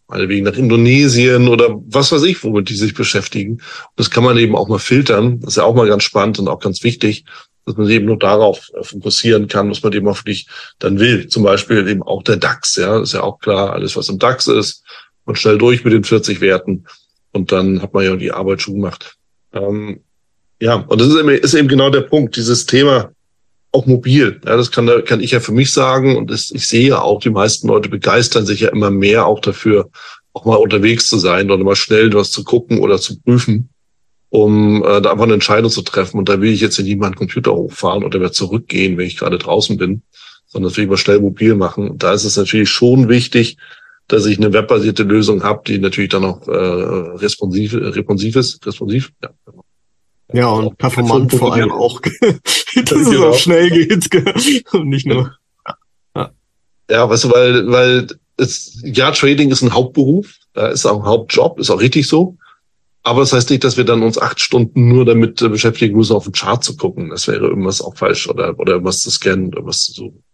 [0.09, 3.52] meinetwegen nach Indonesien oder was weiß ich, womit die sich beschäftigen.
[3.55, 3.62] Und
[3.96, 5.40] das kann man eben auch mal filtern.
[5.40, 7.24] Das ist ja auch mal ganz spannend und auch ganz wichtig,
[7.64, 10.46] dass man eben nur darauf äh, fokussieren kann, was man eben auch wirklich
[10.79, 11.26] dann will.
[11.29, 12.76] Zum Beispiel eben auch der DAX.
[12.76, 14.85] Ja, das ist ja auch klar, alles was im DAX ist,
[15.24, 16.85] man schnell durch mit den 40 Werten
[17.37, 19.16] und dann hat man ja die Arbeit schon gemacht.
[19.53, 20.01] Ähm,
[20.61, 23.12] ja, und das ist eben, ist eben genau der Punkt, dieses Thema
[23.72, 24.40] auch mobil.
[24.44, 27.31] Ja, das kann, kann ich ja für mich sagen und das, ich sehe auch, die
[27.31, 29.90] meisten Leute begeistern sich ja immer mehr auch dafür,
[30.33, 33.68] auch mal unterwegs zu sein oder mal schnell was zu gucken oder zu prüfen,
[34.31, 36.18] um äh, da einfach eine Entscheidung zu treffen.
[36.18, 39.38] Und da will ich jetzt nicht meinen Computer hochfahren oder wieder zurückgehen, wenn ich gerade
[39.38, 40.03] draußen bin,
[40.46, 41.90] sondern das will ich mal schnell mobil machen.
[41.90, 43.59] Und da ist es natürlich schon wichtig,
[44.08, 48.64] dass ich eine webbasierte Lösung habe, die natürlich dann auch äh, responsiv, responsiv ist.
[48.66, 49.30] Responsiv, ja.
[50.32, 53.28] Ja, und performant vor allem auch, dass es genau.
[53.28, 54.10] auch schnell geht
[54.72, 55.36] und nicht nur.
[56.16, 56.30] Ja.
[56.90, 61.06] ja, weißt du, weil, weil es, ja, Trading ist ein Hauptberuf, da ist auch ein
[61.06, 62.36] Hauptjob, ist auch richtig so.
[63.04, 66.24] Aber das heißt nicht, dass wir dann uns acht Stunden nur damit beschäftigen müssen, auf
[66.24, 67.10] den Chart zu gucken.
[67.10, 70.24] Das wäre irgendwas auch falsch oder, oder irgendwas zu scannen oder was zu suchen.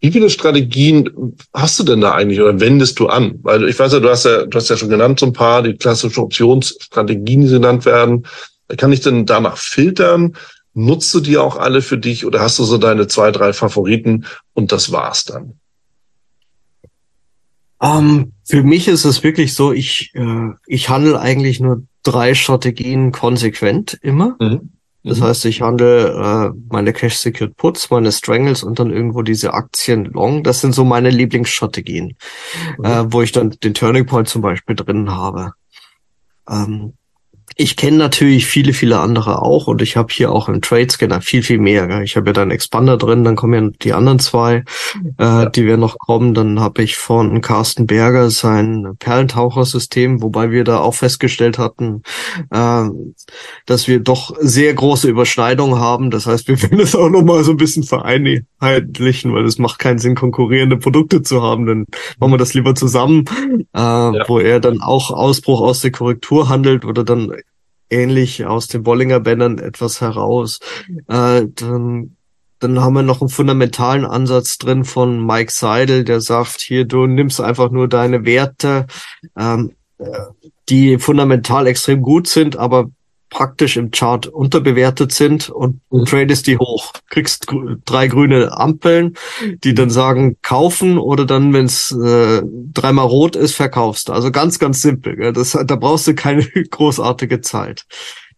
[0.00, 3.40] Wie viele Strategien hast du denn da eigentlich oder wendest du an?
[3.42, 5.62] Weil ich weiß ja, du hast ja, du hast ja schon genannt so ein paar,
[5.62, 8.26] die klassischen Optionsstrategien, die genannt werden.
[8.76, 10.36] Kann ich denn danach filtern?
[10.74, 14.26] Nutzt du die auch alle für dich oder hast du so deine zwei, drei Favoriten
[14.54, 15.58] und das war's dann?
[17.80, 22.34] Um, ähm, für mich ist es wirklich so, ich, äh, ich handle eigentlich nur drei
[22.34, 24.36] Strategien konsequent immer.
[24.40, 24.70] Mhm.
[25.08, 25.24] Das mhm.
[25.24, 30.04] heißt, ich handle äh, meine Cash Secured Puts, meine Strangles und dann irgendwo diese Aktien
[30.04, 30.42] Long.
[30.42, 32.16] Das sind so meine Lieblingsstrategien,
[32.78, 32.84] mhm.
[32.84, 35.52] äh, wo ich dann den Turning Point zum Beispiel drin habe.
[36.48, 36.94] Ähm,
[37.60, 41.20] ich kenne natürlich viele, viele andere auch und ich habe hier auch im Trade Scanner
[41.20, 42.02] viel, viel mehr.
[42.02, 44.62] Ich habe ja dann Expander drin, dann kommen ja die anderen zwei,
[45.18, 45.46] äh, ja.
[45.46, 46.34] die wir noch kommen.
[46.34, 52.04] Dann habe ich von Carsten Berger sein Perlentauchersystem, wobei wir da auch festgestellt hatten,
[52.50, 52.84] äh,
[53.66, 56.12] dass wir doch sehr große Überschneidungen haben.
[56.12, 59.98] Das heißt, wir werden es auch nochmal so ein bisschen vereinheitlichen, weil es macht keinen
[59.98, 61.66] Sinn, konkurrierende Produkte zu haben.
[61.66, 61.86] Dann
[62.20, 63.24] machen wir das lieber zusammen,
[63.74, 64.24] äh, ja.
[64.28, 67.32] wo er dann auch Ausbruch aus der Korrektur handelt oder dann
[67.90, 70.60] ähnlich aus den Bollinger Bändern etwas heraus.
[71.08, 72.16] Äh, dann,
[72.58, 77.06] dann haben wir noch einen fundamentalen Ansatz drin von Mike Seidel, der sagt, hier, du
[77.06, 78.86] nimmst einfach nur deine Werte,
[79.36, 79.72] ähm,
[80.68, 82.90] die fundamental extrem gut sind, aber
[83.30, 86.04] praktisch im Chart unterbewertet sind und mhm.
[86.04, 86.92] tradest die hoch.
[87.08, 89.14] Kriegst gr drei grüne Ampeln,
[89.64, 94.10] die dann sagen kaufen oder dann, wenn es äh, dreimal rot ist, verkaufst.
[94.10, 95.16] Also ganz, ganz simpel.
[95.16, 95.32] Gell?
[95.32, 97.86] Das, da brauchst du keine großartige Zeit.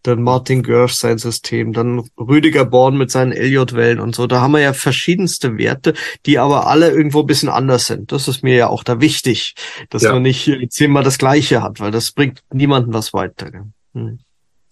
[0.03, 4.25] Dann Martin Görsch sein System, dann Rüdiger Born mit seinen Elliott-Wellen und so.
[4.25, 5.93] Da haben wir ja verschiedenste Werte,
[6.25, 8.11] die aber alle irgendwo ein bisschen anders sind.
[8.11, 9.53] Das ist mir ja auch da wichtig,
[9.91, 10.13] dass ja.
[10.13, 13.51] man nicht zehnmal das Gleiche hat, weil das bringt niemandem was weiter.
[13.93, 14.19] Hm.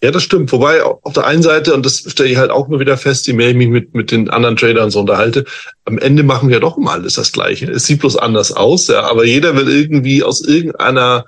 [0.02, 0.52] Ja, das stimmt.
[0.54, 3.34] Wobei auf der einen Seite, und das stelle ich halt auch immer wieder fest, je
[3.34, 5.44] mehr ich mich mit, mit den anderen Tradern so unterhalte,
[5.84, 7.70] am Ende machen wir doch immer alles das Gleiche.
[7.70, 11.26] Es sieht bloß anders aus, ja, aber jeder will irgendwie aus irgendeiner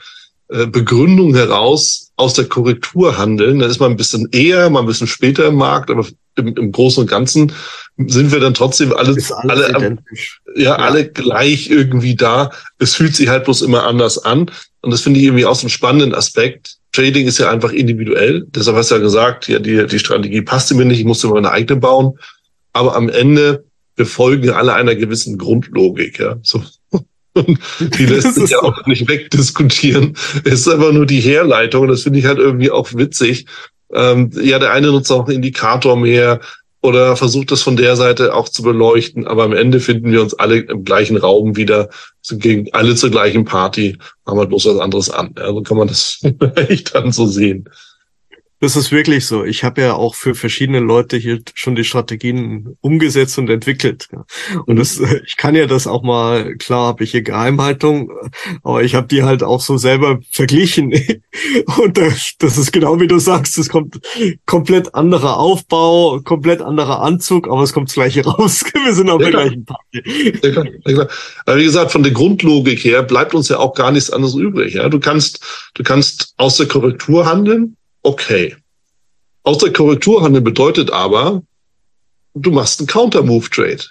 [0.48, 3.60] äh, Begründung heraus aus der Korrektur handeln.
[3.60, 6.06] Da ist man ein bisschen eher, mal ein bisschen später im Markt, aber
[6.36, 7.52] im, im Großen und Ganzen
[7.98, 9.98] sind wir dann trotzdem alle, alle,
[10.56, 12.52] ja, ja, alle gleich irgendwie da.
[12.80, 14.50] Es fühlt sich halt bloß immer anders an.
[14.82, 16.78] Und das finde ich irgendwie auch so einen spannenden Aspekt.
[16.94, 18.46] Trading ist ja einfach individuell.
[18.50, 21.52] Deshalb hast du ja gesagt, ja, die, die Strategie passte mir nicht, ich musste meine
[21.52, 22.18] eigene bauen.
[22.74, 26.38] Aber am Ende, wir folgen alle einer gewissen Grundlogik, ja.
[26.42, 26.64] So.
[27.34, 30.18] Und die lässt sich ja auch nicht wegdiskutieren.
[30.44, 31.88] Es ist einfach nur die Herleitung.
[31.88, 33.46] Das finde ich halt irgendwie auch witzig.
[33.94, 36.42] Ähm, ja, der eine nutzt auch einen Indikator mehr,
[36.82, 39.28] oder versucht das von der Seite auch zu beleuchten.
[39.28, 41.90] Aber am Ende finden wir uns alle im gleichen Raum wieder,
[42.22, 45.34] sind gegen alle zur gleichen Party, haben halt bloß was anderes an.
[45.36, 46.22] Also kann man das
[46.56, 47.70] echt dann so sehen.
[48.62, 49.44] Das ist wirklich so.
[49.44, 54.08] Ich habe ja auch für verschiedene Leute hier schon die Strategien umgesetzt und entwickelt.
[54.68, 55.22] Und das, mhm.
[55.26, 58.12] ich kann ja das auch mal, klar habe ich hier Geheimhaltung,
[58.62, 60.94] aber ich habe die halt auch so selber verglichen.
[61.78, 64.00] Und das, das ist genau wie du sagst, es kommt
[64.46, 68.64] komplett anderer Aufbau, komplett anderer Anzug, aber es kommt das gleiche raus.
[68.74, 70.40] Wir sind auf ja, der gleichen Party.
[70.86, 71.08] Ja.
[71.46, 74.76] Aber wie gesagt, von der Grundlogik her bleibt uns ja auch gar nichts anderes übrig.
[74.76, 78.56] Ja, du kannst, du kannst aus der Korrektur handeln okay.
[79.44, 81.42] Aus der Korrekturhandel bedeutet aber,
[82.34, 83.84] du machst einen Counter-Move-Trade.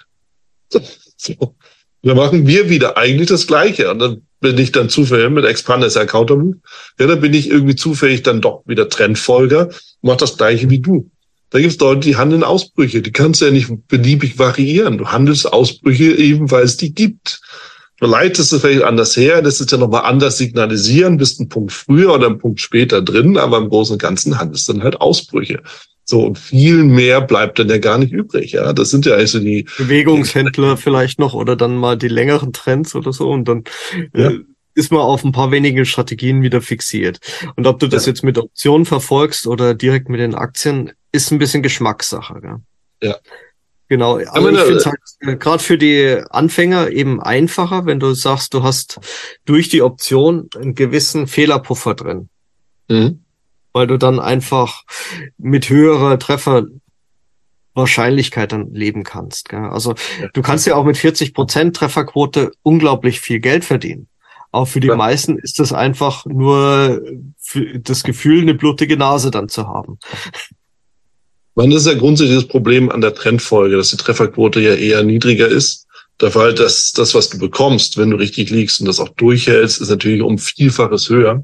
[1.23, 1.55] So.
[2.01, 3.91] Dann machen wir wieder eigentlich das Gleiche.
[3.91, 6.57] Und dann bin ich dann zufällig mit Expander ist ja Counter-Move.
[6.99, 10.79] Ja, dann bin ich irgendwie zufällig dann doch wieder Trendfolger und mach das Gleiche wie
[10.79, 11.11] du.
[11.51, 13.01] Da gibt es Leute, die handeln Ausbrüche.
[13.01, 14.97] Die kannst du ja nicht beliebig variieren.
[14.97, 17.41] Du handelst Ausbrüche eben, weil es die gibt.
[18.07, 22.13] Leitest es vielleicht anders her, das ist ja nochmal anders signalisieren, bist einen Punkt früher
[22.13, 25.61] oder einen Punkt später drin, aber im Großen und Ganzen handelst dann halt Ausbrüche.
[26.03, 28.73] So, und viel mehr bleibt dann ja gar nicht übrig, ja.
[28.73, 29.67] Das sind ja also die.
[29.77, 33.63] Bewegungshändler vielleicht noch oder dann mal die längeren Trends oder so und dann
[34.15, 34.31] ja.
[34.31, 34.39] äh,
[34.73, 37.19] ist man auf ein paar wenige Strategien wieder fixiert.
[37.55, 38.11] Und ob du das ja.
[38.11, 42.55] jetzt mit Optionen verfolgst oder direkt mit den Aktien, ist ein bisschen Geschmackssache, gell?
[43.01, 43.15] Ja.
[43.91, 47.99] Genau, aber also ich finde es halt äh, gerade für die Anfänger eben einfacher, wenn
[47.99, 49.01] du sagst, du hast
[49.43, 52.29] durch die Option einen gewissen Fehlerpuffer drin.
[52.87, 53.25] Mhm.
[53.73, 54.85] Weil du dann einfach
[55.37, 59.49] mit höherer Trefferwahrscheinlichkeit dann leben kannst.
[59.49, 59.59] Gell?
[59.59, 60.29] Also ja.
[60.31, 64.07] du kannst ja auch mit 40 Prozent Trefferquote unglaublich viel Geld verdienen.
[64.53, 64.95] Auch für die ja.
[64.95, 67.01] meisten ist das einfach nur
[67.75, 69.99] das Gefühl, eine blutige Nase dann zu haben.
[71.55, 75.47] Man ist ja grundsätzlich das Problem an der Trendfolge, dass die Trefferquote ja eher niedriger
[75.47, 75.87] ist.
[76.21, 79.81] Der Fall, dass das, was du bekommst, wenn du richtig liegst und das auch durchhältst,
[79.81, 81.43] ist natürlich um Vielfaches höher.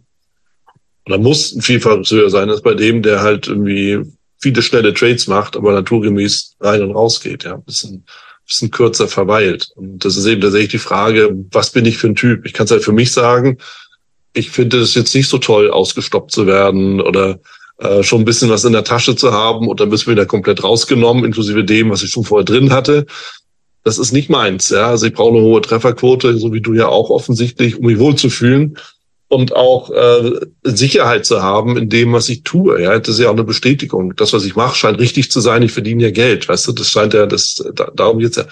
[1.08, 4.02] Oder muss ein Vielfaches höher sein als bei dem, der halt irgendwie
[4.40, 8.06] viele schnelle Trades macht, aber naturgemäß rein und raus geht, ja, ein bisschen,
[8.46, 9.70] bisschen kürzer verweilt.
[9.76, 12.46] Und das ist eben tatsächlich die Frage, was bin ich für ein Typ?
[12.46, 13.58] Ich kann es halt für mich sagen,
[14.34, 17.40] ich finde es jetzt nicht so toll, ausgestoppt zu werden oder
[17.80, 20.26] äh, schon ein bisschen was in der Tasche zu haben und dann bist du wieder
[20.26, 23.06] komplett rausgenommen, inklusive dem, was ich schon vorher drin hatte.
[23.84, 24.70] Das ist nicht meins.
[24.70, 24.88] Ja?
[24.88, 28.78] Also ich brauche eine hohe Trefferquote, so wie du ja auch offensichtlich, um mich wohlzufühlen
[29.30, 32.82] und auch äh, Sicherheit zu haben in dem, was ich tue.
[32.82, 34.16] Ja, das ist ja auch eine Bestätigung.
[34.16, 35.64] Das, was ich mache, scheint richtig zu sein.
[35.64, 36.72] Ich verdiene ja Geld, weißt du.
[36.72, 38.46] Das scheint ja, das da, darum geht's ja.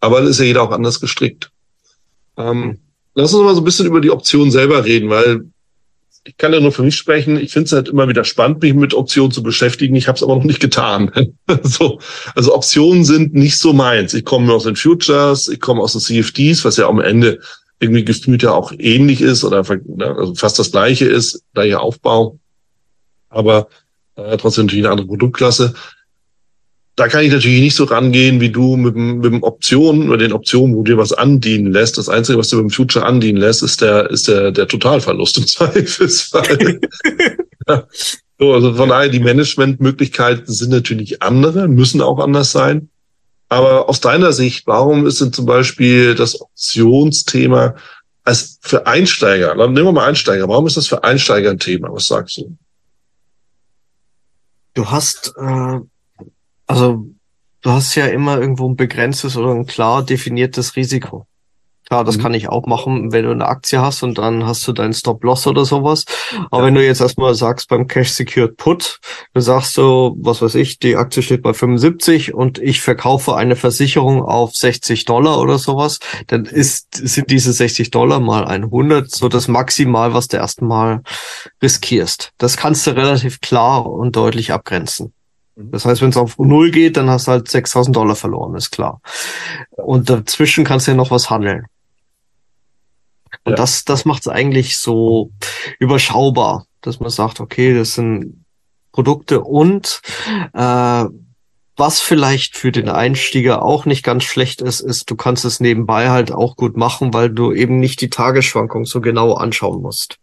[0.00, 1.50] Aber das ist ja jeder auch anders gestrickt.
[2.36, 2.78] Ähm,
[3.14, 5.46] lass uns mal so ein bisschen über die Option selber reden, weil
[6.28, 7.38] ich kann ja nur für mich sprechen.
[7.38, 9.96] Ich finde es halt immer wieder spannend, mich mit Optionen zu beschäftigen.
[9.96, 11.10] Ich habe es aber noch nicht getan.
[11.62, 12.00] so,
[12.34, 14.12] also Optionen sind nicht so meins.
[14.12, 17.40] Ich komme aus den Futures, ich komme aus den CFDs, was ja am Ende
[17.80, 22.38] irgendwie gefühlt ja auch ähnlich ist oder ne, also fast das gleiche ist, gleicher Aufbau,
[23.30, 23.68] aber
[24.16, 25.74] äh, trotzdem natürlich eine andere Produktklasse
[26.98, 30.32] da kann ich natürlich nicht so rangehen wie du mit, mit dem Optionen oder den
[30.32, 31.96] Optionen, wo dir was andienen lässt.
[31.96, 35.46] Das Einzige, was du beim Future andienen lässt, ist der, ist der, der Totalverlust im
[35.46, 36.80] Zweifelsfall.
[38.38, 42.88] so, also von daher, die Managementmöglichkeiten sind natürlich andere, müssen auch anders sein.
[43.48, 47.76] Aber aus deiner Sicht, warum ist denn zum Beispiel das Optionsthema
[48.24, 51.92] als für Einsteiger, nehmen wir mal Einsteiger, warum ist das für Einsteiger ein Thema?
[51.92, 52.56] Was sagst du?
[54.74, 55.78] Du hast äh
[56.68, 57.06] also
[57.62, 61.26] du hast ja immer irgendwo ein begrenztes oder ein klar definiertes Risiko.
[61.88, 62.22] Klar, das mhm.
[62.22, 65.46] kann ich auch machen, wenn du eine Aktie hast und dann hast du deinen Stop-Loss
[65.46, 66.04] oder sowas.
[66.50, 66.66] Aber ja.
[66.66, 69.00] wenn du jetzt erstmal sagst beim Cash Secured Put,
[69.32, 73.56] dann sagst du, was weiß ich, die Aktie steht bei 75 und ich verkaufe eine
[73.56, 79.30] Versicherung auf 60 Dollar oder sowas, dann ist, sind diese 60 Dollar mal 100 so
[79.30, 81.00] das Maximal, was du erstmal
[81.62, 82.32] riskierst.
[82.36, 85.14] Das kannst du relativ klar und deutlich abgrenzen.
[85.58, 85.70] Mhm.
[85.72, 88.70] Das heißt, wenn es auf Null geht, dann hast du halt 6000 Dollar verloren, ist
[88.70, 89.00] klar.
[89.76, 91.66] Und dazwischen kannst du ja noch was handeln.
[93.44, 93.56] Und ja.
[93.56, 95.30] das, das macht es eigentlich so
[95.78, 98.44] überschaubar, dass man sagt, okay, das sind
[98.92, 100.00] Produkte und
[100.54, 101.04] äh,
[101.76, 106.10] was vielleicht für den Einstieger auch nicht ganz schlecht ist, ist, du kannst es nebenbei
[106.10, 110.18] halt auch gut machen, weil du eben nicht die Tagesschwankung so genau anschauen musst.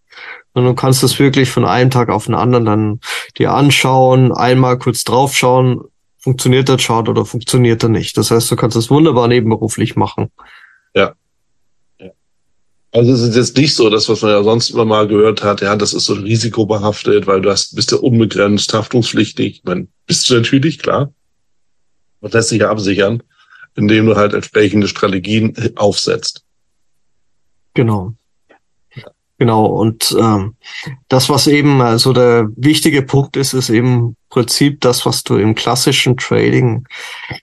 [0.55, 2.99] Und du kannst es wirklich von einem Tag auf den anderen dann
[3.37, 5.81] dir anschauen, einmal kurz draufschauen,
[6.17, 8.17] funktioniert der Chart oder funktioniert er nicht.
[8.17, 10.31] Das heißt, du kannst es wunderbar nebenberuflich machen.
[10.95, 11.13] Ja.
[11.99, 12.09] ja.
[12.93, 15.59] Also es ist jetzt nicht so, das, was man ja sonst immer mal gehört hat,
[15.59, 19.57] ja, das ist so risikobehaftet, weil du hast, bist ja unbegrenzt haftungspflichtig.
[19.57, 21.11] Ich meine, bist du natürlich, klar.
[22.21, 23.21] Man lässt sich ja absichern,
[23.75, 26.45] indem du halt entsprechende Strategien aufsetzt.
[27.73, 28.15] Genau.
[29.37, 30.55] Genau, und ähm,
[31.09, 35.35] das, was eben also der wichtige Punkt ist, ist eben im Prinzip das, was du
[35.35, 36.85] im klassischen Trading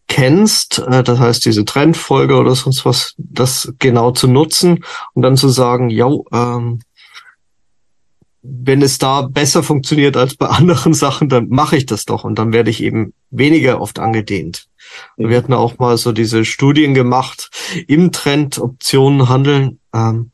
[0.08, 0.78] kennst.
[0.78, 5.50] Äh, das heißt, diese Trendfolge oder sonst was, das genau zu nutzen und dann zu
[5.50, 6.80] sagen, ja, ähm,
[8.42, 12.38] wenn es da besser funktioniert als bei anderen Sachen, dann mache ich das doch und
[12.38, 14.66] dann werde ich eben weniger oft angedehnt.
[15.16, 15.28] Mhm.
[15.28, 17.50] Wir hatten auch mal so diese Studien gemacht
[17.86, 19.78] im Trend Optionen handeln.
[19.94, 20.30] Ähm,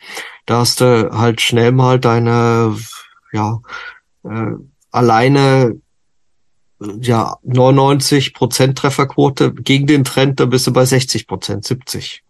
[0.49, 2.75] da hast du halt schnell mal deine,
[3.33, 3.61] ja,
[4.25, 4.53] äh,
[4.91, 5.79] alleine
[7.01, 12.23] ja 99 Prozent Trefferquote gegen den Trend, da bist du bei 60 Prozent, 70.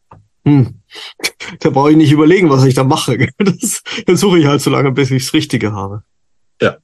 [0.45, 0.75] Hm.
[1.61, 3.29] Da brauche ich nicht überlegen, was ich da mache.
[3.39, 6.03] Das, das suche ich halt so lange, bis ich das Richtige habe.
[6.61, 6.79] Ja.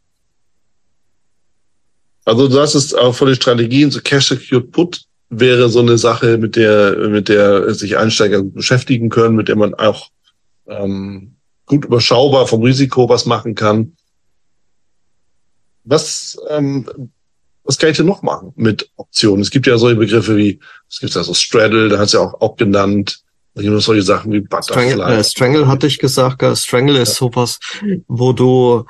[2.24, 5.99] Also du hast es auch von den Strategien, so Cash Secured Put wäre so eine
[5.99, 10.11] Sache, mit der, mit der sich Einsteiger beschäftigen können, mit der man auch
[10.69, 11.37] ähm,
[11.67, 13.97] gut überschaubar vom Risiko was machen kann.
[15.85, 16.89] Was, ähm,
[17.62, 19.41] was kann ich denn noch machen mit Optionen?
[19.41, 22.21] Es gibt ja solche Begriffe wie, es gibt ja so Straddle, da hat es ja
[22.21, 23.21] auch, auch genannt.
[23.55, 24.91] Da gibt es solche Sachen wie Butterfly.
[24.91, 27.27] Strangle, äh, Strangle hatte ich gesagt, Strangle ist ja.
[27.27, 27.61] sowas,
[28.09, 28.85] wo du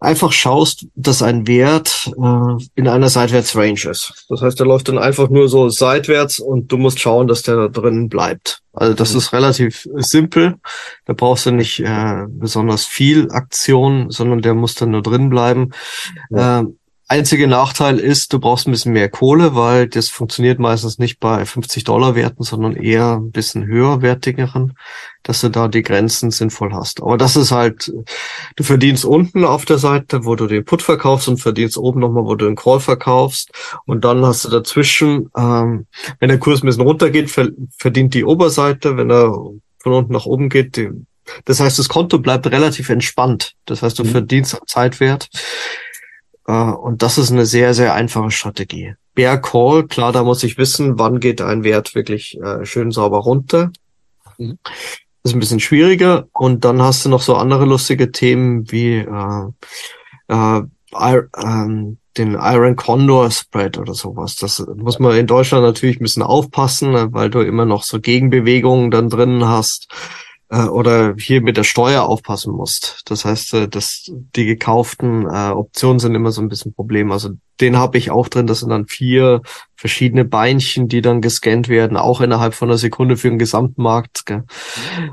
[0.00, 4.26] einfach schaust, dass ein Wert äh, in einer Seitwärtsrange ist.
[4.28, 7.56] Das heißt, der läuft dann einfach nur so seitwärts und du musst schauen, dass der
[7.56, 8.62] da drin bleibt.
[8.78, 10.56] Also das ist relativ simpel.
[11.04, 15.70] Da brauchst du nicht äh, besonders viel Aktion, sondern der muss dann nur drin bleiben.
[16.30, 16.60] Ja.
[16.60, 16.66] Äh,
[17.10, 21.46] Einzige Nachteil ist, du brauchst ein bisschen mehr Kohle, weil das funktioniert meistens nicht bei
[21.46, 24.76] 50 Dollar Werten, sondern eher ein bisschen höherwertigeren,
[25.22, 27.00] dass du da die Grenzen sinnvoll hast.
[27.00, 27.90] Aber das ist halt,
[28.56, 32.24] du verdienst unten auf der Seite, wo du den Put verkaufst und verdienst oben nochmal,
[32.24, 33.52] wo du den Call verkaufst.
[33.86, 35.86] Und dann hast du dazwischen, ähm,
[36.20, 37.30] wenn der Kurs ein bisschen runtergeht,
[37.78, 39.32] verdient die Oberseite, wenn er
[39.78, 40.90] von unten nach oben geht, die,
[41.46, 43.54] das heißt, das Konto bleibt relativ entspannt.
[43.64, 44.10] Das heißt, du mhm.
[44.10, 45.30] verdienst am Zeitwert.
[46.48, 48.94] Äh, und das ist eine sehr, sehr einfache Strategie.
[49.14, 53.18] Bear Call, klar, da muss ich wissen, wann geht ein Wert wirklich äh, schön sauber
[53.18, 53.70] runter.
[54.38, 54.58] Mhm.
[55.22, 56.26] Das ist ein bisschen schwieriger.
[56.32, 59.48] Und dann hast du noch so andere lustige Themen wie äh,
[60.28, 60.62] äh,
[60.96, 64.36] äh, den Iron Condor Spread oder sowas.
[64.36, 68.00] Das muss man in Deutschland natürlich ein bisschen aufpassen, ne, weil du immer noch so
[68.00, 69.88] Gegenbewegungen dann drin hast
[70.50, 73.02] äh, oder hier mit der Steuer aufpassen musst.
[73.06, 77.12] Das heißt, äh, dass die gekauften äh, Optionen sind immer so ein bisschen Problem.
[77.12, 77.30] Also
[77.60, 78.46] den habe ich auch drin.
[78.46, 79.42] Das sind dann vier
[79.76, 84.26] verschiedene Beinchen, die dann gescannt werden, auch innerhalb von einer Sekunde für den Gesamtmarkt.
[84.26, 84.44] Gell?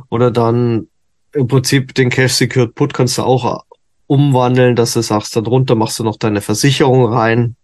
[0.09, 0.87] Oder dann
[1.33, 3.63] im Prinzip den Cash Secured Put kannst du auch
[4.07, 7.55] umwandeln, dass du sagst, darunter machst du noch deine Versicherung rein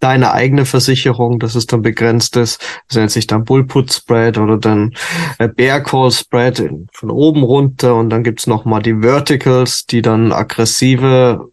[0.00, 2.60] deine eigene Versicherung, dass es dann begrenzt ist.
[2.88, 4.94] Das nennt sich dann Bullput Spread oder dann
[5.38, 10.02] äh, Bear Call Spread von oben runter und dann gibt's noch mal die Verticals, die
[10.02, 11.50] dann aggressive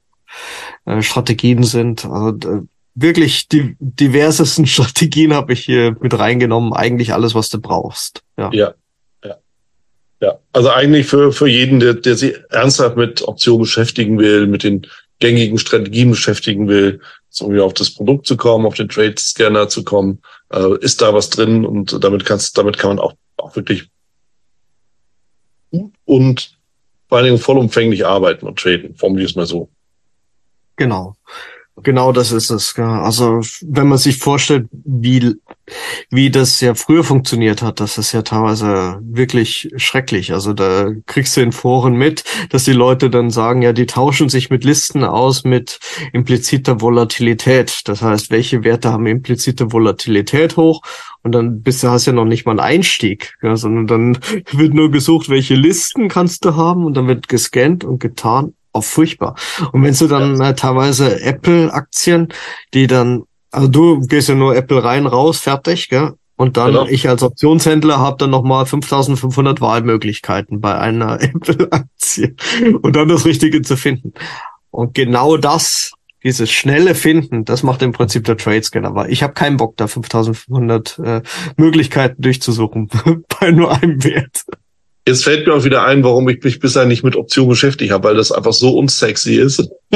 [0.85, 2.05] äh, Strategien sind.
[2.05, 2.61] Also äh,
[2.95, 6.73] wirklich die diversesten Strategien habe ich hier mit reingenommen.
[6.73, 8.23] Eigentlich alles, was du brauchst.
[8.37, 8.49] Ja.
[8.51, 8.73] ja.
[9.23, 9.35] ja.
[10.21, 14.63] Ja, also eigentlich für, für jeden, der, der sich ernsthaft mit Optionen beschäftigen will, mit
[14.63, 14.85] den
[15.19, 16.99] gängigen Strategien beschäftigen will,
[17.31, 20.21] so wie auf das Produkt zu kommen, auf den Trade Scanner zu kommen,
[20.51, 23.89] äh, ist da was drin und damit kannst, damit kann man auch, auch wirklich
[25.71, 26.57] gut und
[27.07, 29.69] vor allen Dingen vollumfänglich arbeiten und traden, formuliere es mal so.
[30.75, 31.15] Genau.
[31.77, 32.77] Genau das ist es.
[32.77, 35.35] Also wenn man sich vorstellt, wie,
[36.09, 40.33] wie das ja früher funktioniert hat, das ist ja teilweise wirklich schrecklich.
[40.33, 44.27] Also da kriegst du in Foren mit, dass die Leute dann sagen, ja, die tauschen
[44.27, 45.79] sich mit Listen aus mit
[46.11, 47.87] impliziter Volatilität.
[47.87, 50.81] Das heißt, welche Werte haben implizite Volatilität hoch
[51.23, 54.17] und dann bist du hast ja noch nicht mal einen Einstieg, ja, sondern dann
[54.51, 58.83] wird nur gesucht, welche Listen kannst du haben und dann wird gescannt und getan auch
[58.83, 59.35] furchtbar.
[59.71, 60.49] Und wenn du dann ja.
[60.49, 62.29] äh, teilweise Apple-Aktien,
[62.73, 66.13] die dann, also du gehst ja nur Apple rein, raus, fertig, gell?
[66.41, 66.87] Und dann genau.
[66.87, 72.35] ich als Optionshändler habe dann nochmal 5500 Wahlmöglichkeiten bei einer Apple-Aktie
[72.81, 74.13] und dann das Richtige zu finden.
[74.71, 75.91] Und genau das,
[76.23, 78.87] dieses schnelle Finden, das macht im Prinzip der Tradescanner.
[78.87, 81.21] Aber ich habe keinen Bock, da 5500 äh,
[81.57, 82.89] Möglichkeiten durchzusuchen
[83.39, 84.43] bei nur einem Wert.
[85.07, 88.09] Jetzt fällt mir auch wieder ein, warum ich mich bisher nicht mit Optionen beschäftigt habe,
[88.09, 89.67] weil das einfach so unsexy ist.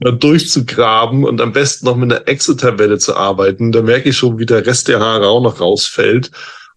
[0.00, 3.72] da durchzugraben und am besten noch mit einer Excel-Tabelle zu arbeiten.
[3.72, 6.30] Da merke ich schon, wie der Rest der Haare auch noch rausfällt.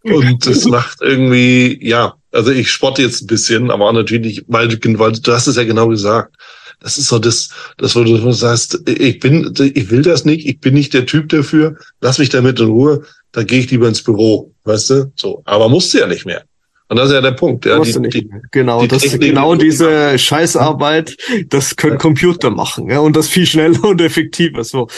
[0.04, 5.12] Und es macht irgendwie, ja, also ich spotte jetzt ein bisschen, aber natürlich, weil, weil
[5.12, 6.36] du hast es ja genau gesagt.
[6.80, 10.60] Das ist so das, das, wo du sagst, ich bin, ich will das nicht, ich
[10.60, 14.04] bin nicht der Typ dafür, lass mich damit in Ruhe, dann gehe ich lieber ins
[14.04, 15.12] Büro, weißt du?
[15.16, 15.42] So.
[15.46, 16.44] Aber musste ja nicht mehr.
[16.90, 17.66] Und das ist ja der Punkt.
[17.66, 21.16] Ja, die, die, genau, die das Technik genau diese Scheißarbeit,
[21.48, 24.66] das können Computer machen, ja, und das viel schneller und effektiver.
[24.66, 24.90] So,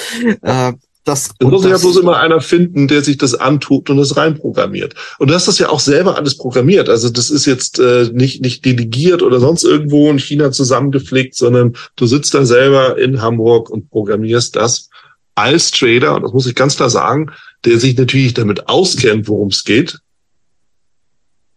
[0.42, 0.74] äh,
[1.04, 4.96] das, es muss ja bloß immer einer finden, der sich das antut und das reinprogrammiert.
[5.20, 6.90] Und du hast das ja auch selber alles programmiert.
[6.90, 11.74] Also das ist jetzt äh, nicht, nicht delegiert oder sonst irgendwo in China zusammengeflickt, sondern
[11.96, 14.90] du sitzt da selber in Hamburg und programmierst das
[15.36, 17.32] als Trader, und das muss ich ganz klar sagen,
[17.66, 20.00] der sich natürlich damit auskennt, worum es geht.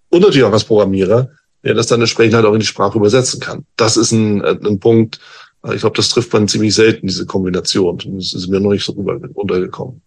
[0.09, 1.30] Und natürlich auch als Programmierer,
[1.64, 3.66] der das dann entsprechend halt auch in die Sprache übersetzen kann.
[3.76, 5.18] Das ist ein, ein Punkt,
[5.74, 7.98] ich glaube, das trifft man ziemlich selten, diese Kombination.
[7.98, 10.00] Das ist mir noch nicht so runtergekommen.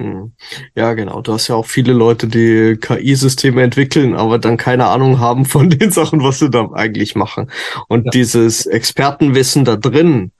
[0.00, 0.32] Hm.
[0.74, 1.20] Ja, genau.
[1.20, 5.68] Du hast ja auch viele Leute, die KI-Systeme entwickeln, aber dann keine Ahnung haben von
[5.78, 7.50] den Sachen, was sie da eigentlich machen.
[7.88, 8.10] Und ja.
[8.12, 10.32] dieses Expertenwissen da drin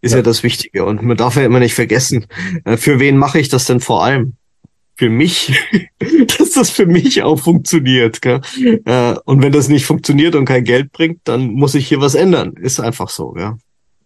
[0.00, 0.18] ist ja.
[0.18, 0.22] ja.
[0.22, 0.84] das Wichtige.
[0.84, 2.26] Und man darf ja immer nicht vergessen,
[2.64, 4.34] äh, für wen mache ich das denn vor allem?
[4.94, 5.58] Für mich,
[6.38, 8.22] dass das für mich auch funktioniert.
[8.22, 8.40] Gell?
[8.84, 12.14] Äh, und wenn das nicht funktioniert und kein Geld bringt, dann muss ich hier was
[12.14, 12.52] ändern.
[12.52, 13.34] Ist einfach so.
[13.36, 13.58] Ja.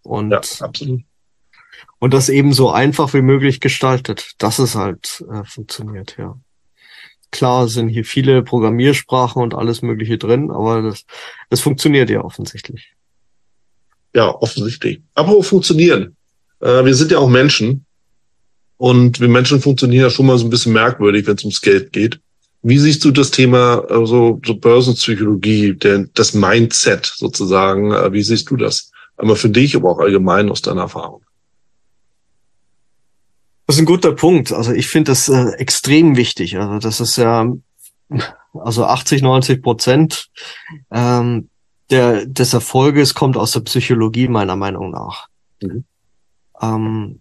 [0.02, 1.02] Und, ja, absolut.
[1.98, 6.38] Und das eben so einfach wie möglich gestaltet, dass es halt äh, funktioniert, ja.
[7.30, 11.04] Klar sind hier viele Programmiersprachen und alles Mögliche drin, aber das,
[11.50, 12.92] das funktioniert ja offensichtlich.
[14.14, 15.02] Ja, offensichtlich.
[15.14, 16.16] Aber funktionieren.
[16.60, 17.86] Äh, wir sind ja auch Menschen.
[18.76, 21.92] Und wir Menschen funktionieren ja schon mal so ein bisschen merkwürdig, wenn es ums Geld
[21.92, 22.20] geht.
[22.62, 27.92] Wie siehst du das Thema also, so Börsenpsychologie, der, das Mindset sozusagen?
[27.92, 28.92] Äh, wie siehst du das?
[29.16, 31.22] aber für dich, aber auch allgemein aus deiner Erfahrung?
[33.66, 34.52] Das ist ein guter Punkt.
[34.52, 36.58] Also ich finde das äh, extrem wichtig.
[36.58, 37.50] Also das ist ja,
[38.52, 40.30] also 80, 90 Prozent
[40.90, 41.48] ähm,
[41.90, 45.28] der, des Erfolges kommt aus der Psychologie meiner Meinung nach.
[45.62, 45.84] Mhm.
[46.60, 47.20] Ähm,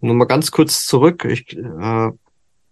[0.00, 1.24] nur mal ganz kurz zurück.
[1.24, 2.10] Ich äh,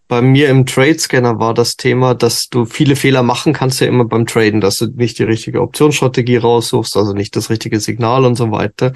[0.09, 3.87] bei mir im Trade Scanner war das Thema, dass du viele Fehler machen kannst ja
[3.87, 8.25] immer beim Traden, dass du nicht die richtige Optionsstrategie raussuchst, also nicht das richtige Signal
[8.25, 8.93] und so weiter.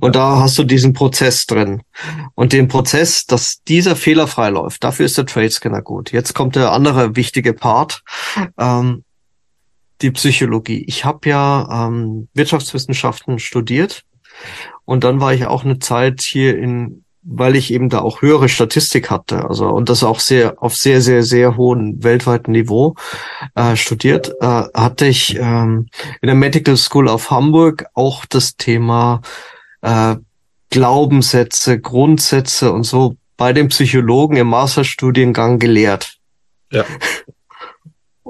[0.00, 1.82] Und da hast du diesen Prozess drin.
[2.36, 6.12] Und den Prozess, dass dieser Fehler frei läuft, dafür ist der Trade Scanner gut.
[6.12, 8.02] Jetzt kommt der andere wichtige Part.
[8.56, 9.04] Ähm,
[10.02, 10.84] die Psychologie.
[10.86, 14.04] Ich habe ja ähm, Wirtschaftswissenschaften studiert
[14.84, 18.48] und dann war ich auch eine Zeit hier in weil ich eben da auch höhere
[18.48, 22.94] Statistik hatte, also und das auch sehr auf sehr sehr sehr hohen weltweiten Niveau
[23.54, 25.88] äh, studiert, äh, hatte ich ähm,
[26.20, 29.22] in der Medical School of Hamburg auch das Thema
[29.82, 30.16] äh,
[30.70, 36.18] Glaubenssätze, Grundsätze und so bei den Psychologen im Masterstudiengang gelehrt.
[36.70, 36.84] Ja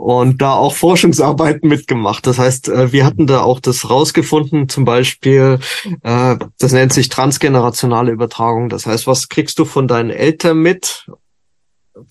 [0.04, 2.26] und da auch Forschungsarbeiten mitgemacht.
[2.26, 5.60] Das heißt, äh, wir hatten da auch das rausgefunden, zum Beispiel,
[6.02, 8.68] äh, das nennt sich transgenerationale Übertragung.
[8.68, 11.06] Das heißt, was kriegst du von deinen Eltern mit?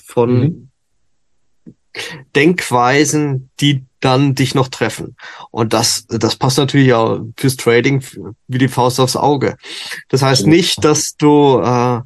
[0.04, 0.70] Von mhm.
[2.36, 5.16] Denkweisen, die dann dich noch treffen.
[5.52, 8.04] Und das, das passt natürlich auch fürs Trading
[8.48, 9.56] wie die Faust aufs Auge.
[10.10, 12.02] Das heißt nicht, dass du, äh,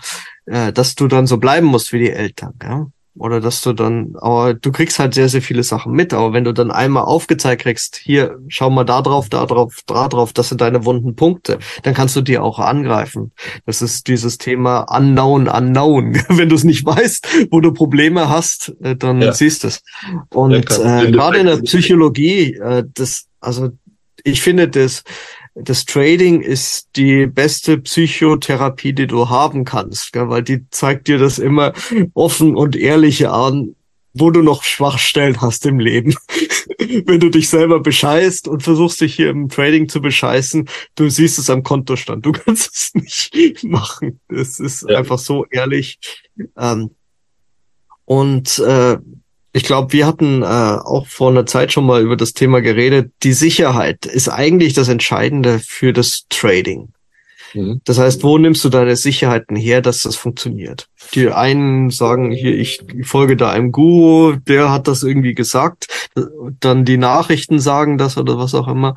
[0.48, 2.56] äh, dass du dann so bleiben musst wie die Eltern.
[2.62, 2.88] Ja?
[3.20, 6.14] Oder dass du dann, aber du kriegst halt sehr, sehr viele Sachen mit.
[6.14, 10.08] Aber wenn du dann einmal aufgezeigt kriegst, hier, schau mal da drauf, da drauf, da
[10.08, 13.32] drauf, das sind deine wunden Punkte, dann kannst du die auch angreifen.
[13.66, 16.16] Das ist dieses Thema Unknown, Unknown.
[16.30, 19.34] wenn du es nicht weißt, wo du Probleme hast, äh, dann ja.
[19.34, 19.84] siehst du es.
[20.30, 23.70] Und ja, äh, gerade in der Psychologie, äh, das, also
[24.24, 25.04] ich finde das,
[25.64, 30.30] das Trading ist die beste Psychotherapie, die du haben kannst, gell?
[30.30, 31.74] weil die zeigt dir das immer
[32.14, 33.76] offen und ehrlich an,
[34.14, 36.16] wo du noch Schwachstellen hast im Leben.
[37.06, 41.40] Wenn du dich selber bescheißt und versuchst dich hier im Trading zu bescheißen, du siehst
[41.40, 42.26] es am Kontostand.
[42.26, 44.20] Du kannst es nicht machen.
[44.30, 44.98] Das ist ja.
[44.98, 46.00] einfach so ehrlich.
[46.58, 46.92] Ähm,
[48.06, 48.98] und äh,
[49.54, 53.12] ich glaube, wir hatten äh, auch vor einer Zeit schon mal über das Thema geredet.
[53.24, 56.90] Die Sicherheit ist eigentlich das Entscheidende für das Trading.
[57.54, 57.82] Mhm.
[57.86, 60.88] Das heißt, wo nimmst du deine Sicherheiten her, dass das funktioniert?
[61.14, 65.88] Die einen sagen hier, ich folge da einem Guru, der hat das irgendwie gesagt.
[66.60, 68.96] Dann die Nachrichten sagen das oder was auch immer.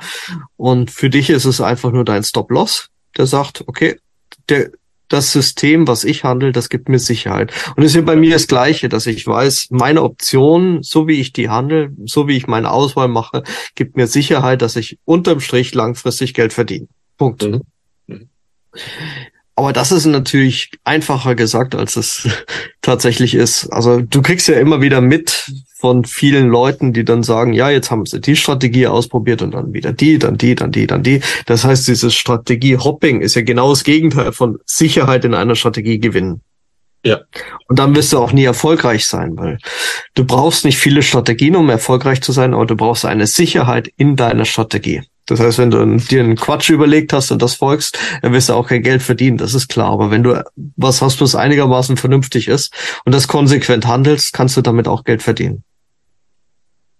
[0.56, 3.98] Und für dich ist es einfach nur dein Stop-Loss, der sagt, okay,
[4.48, 4.70] der,
[5.10, 7.52] das System, was ich handle, das gibt mir Sicherheit.
[7.76, 11.20] Und es ist ja bei mir das Gleiche, dass ich weiß, meine Option, so wie
[11.20, 13.42] ich die handle, so wie ich meine Auswahl mache,
[13.74, 16.86] gibt mir Sicherheit, dass ich unterm Strich langfristig Geld verdiene.
[17.18, 17.42] Punkt.
[17.42, 17.60] Mhm.
[18.06, 18.28] mhm.
[19.56, 22.26] Aber das ist natürlich einfacher gesagt, als es
[22.80, 23.66] tatsächlich ist.
[23.66, 27.90] Also du kriegst ja immer wieder mit von vielen Leuten, die dann sagen, ja, jetzt
[27.90, 31.20] haben sie die Strategie ausprobiert und dann wieder die, dann die, dann die, dann die.
[31.46, 36.42] Das heißt, dieses Strategie-Hopping ist ja genau das Gegenteil von Sicherheit in einer Strategie gewinnen.
[37.02, 37.20] Ja.
[37.66, 39.56] Und dann wirst du auch nie erfolgreich sein, weil
[40.14, 44.16] du brauchst nicht viele Strategien, um erfolgreich zu sein, aber du brauchst eine Sicherheit in
[44.16, 45.02] deiner Strategie.
[45.24, 48.52] Das heißt, wenn du dir einen Quatsch überlegt hast und das folgst, dann wirst du
[48.52, 49.90] auch kein Geld verdienen, das ist klar.
[49.92, 50.44] Aber wenn du
[50.76, 52.74] was hast, was einigermaßen vernünftig ist
[53.04, 55.64] und das konsequent handelst, kannst du damit auch Geld verdienen.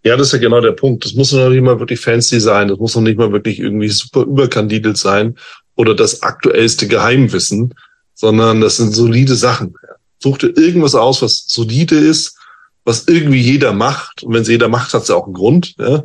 [0.03, 1.05] Ja, das ist ja genau der Punkt.
[1.05, 2.69] Das muss noch nicht mal wirklich fancy sein.
[2.69, 5.37] Das muss noch nicht mal wirklich irgendwie super überkandidelt sein
[5.77, 7.75] oder das aktuellste Geheimwissen,
[8.15, 9.75] sondern das sind solide Sachen.
[10.19, 12.37] Such dir irgendwas aus, was solide ist,
[12.85, 14.23] was irgendwie jeder macht.
[14.23, 15.75] Und wenn es jeder macht, hat es ja auch einen Grund.
[15.79, 16.05] Ja?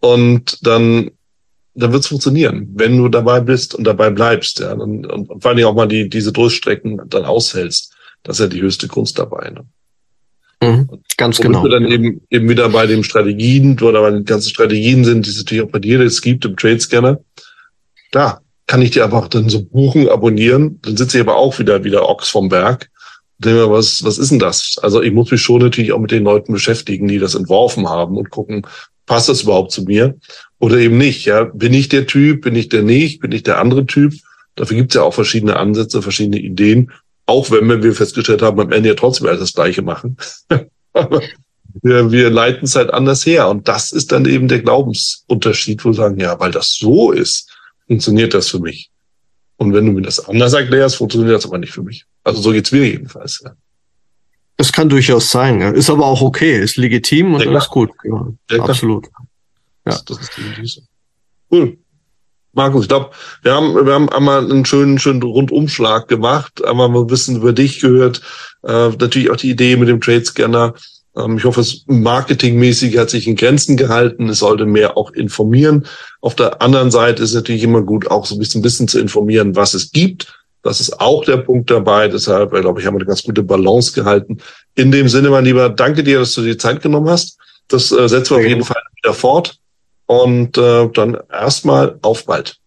[0.00, 1.10] Und dann
[1.74, 5.42] dann wird es funktionieren, wenn du dabei bist und dabei bleibst, ja, und, und, und
[5.42, 7.94] vor Dingen auch mal die, diese Durchstrecken dann aushältst.
[8.22, 9.50] Das ist ja die höchste Kunst dabei.
[9.50, 9.64] Ne?
[10.62, 11.64] Mhm, ganz und genau.
[11.64, 15.30] wir dann eben, eben wieder bei den Strategien oder bei den ganzen Strategien sind, die
[15.30, 17.18] es natürlich auch bei dir jetzt gibt im Trade Scanner.
[18.12, 20.78] Da kann ich dir einfach dann so buchen, abonnieren.
[20.82, 22.90] Dann sitze ich aber auch wieder, wieder Ochs vom Berg.
[23.38, 24.76] Und denke mir, was, was ist denn das?
[24.82, 28.16] Also ich muss mich schon natürlich auch mit den Leuten beschäftigen, die das entworfen haben
[28.16, 28.64] und gucken,
[29.06, 30.16] passt das überhaupt zu mir
[30.60, 31.24] oder eben nicht?
[31.24, 34.14] Ja, bin ich der Typ, bin ich der nicht, bin ich der andere Typ?
[34.54, 36.92] Dafür gibt es ja auch verschiedene Ansätze, verschiedene Ideen,
[37.26, 40.16] auch wenn wir festgestellt haben, am Ende ja trotzdem alles das Gleiche machen.
[40.92, 41.22] Aber
[41.80, 43.48] wir, wir leiten es halt anders her.
[43.48, 47.50] Und das ist dann eben der Glaubensunterschied, wo wir sagen, ja, weil das so ist,
[47.86, 48.90] funktioniert das für mich.
[49.56, 52.04] Und wenn du mir das anders erklärst, funktioniert das aber nicht für mich.
[52.24, 53.40] Also so geht's mir jedenfalls.
[53.44, 53.52] Ja.
[54.56, 55.60] Das kann durchaus sein.
[55.60, 55.70] Ja.
[55.70, 57.90] Ist aber auch okay, ist legitim und alles gut.
[58.04, 59.06] Ja, absolut.
[59.86, 59.92] Ja.
[59.92, 60.80] Das, das ist die so.
[61.50, 61.78] Cool.
[62.52, 63.10] Markus, ich glaube,
[63.42, 67.52] wir haben, wir haben einmal einen schönen, schönen Rundumschlag gemacht, einmal mal ein bisschen über
[67.52, 68.20] dich gehört,
[68.62, 70.74] äh, natürlich auch die Idee mit dem Trade Scanner.
[71.16, 74.28] Ähm, ich hoffe, es marketingmäßig hat sich in Grenzen gehalten.
[74.28, 75.86] Es sollte mehr auch informieren.
[76.20, 78.88] Auf der anderen Seite ist es natürlich immer gut, auch so ein bisschen, ein bisschen
[78.88, 80.32] zu informieren, was es gibt
[80.62, 82.08] das ist auch der Punkt dabei.
[82.08, 84.38] Deshalb, glaube ich, haben wir eine ganz gute Balance gehalten.
[84.74, 87.36] In dem Sinne, mein Lieber, danke dir, dass du dir Zeit genommen hast.
[87.68, 89.58] Das äh, setzen wir auf jeden Fall wieder fort.
[90.06, 92.58] Und äh, dann erstmal auf bald.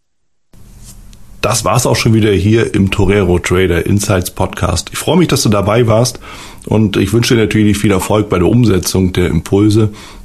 [1.46, 4.90] Das war's auch schon wieder hier im Torero Trader Insights Podcast.
[4.92, 6.20] Ich freue mich, dass du dabei warst
[6.66, 9.94] und ich wünsche dir natürlich viel Erfolg bei der Umsetzung der Impulse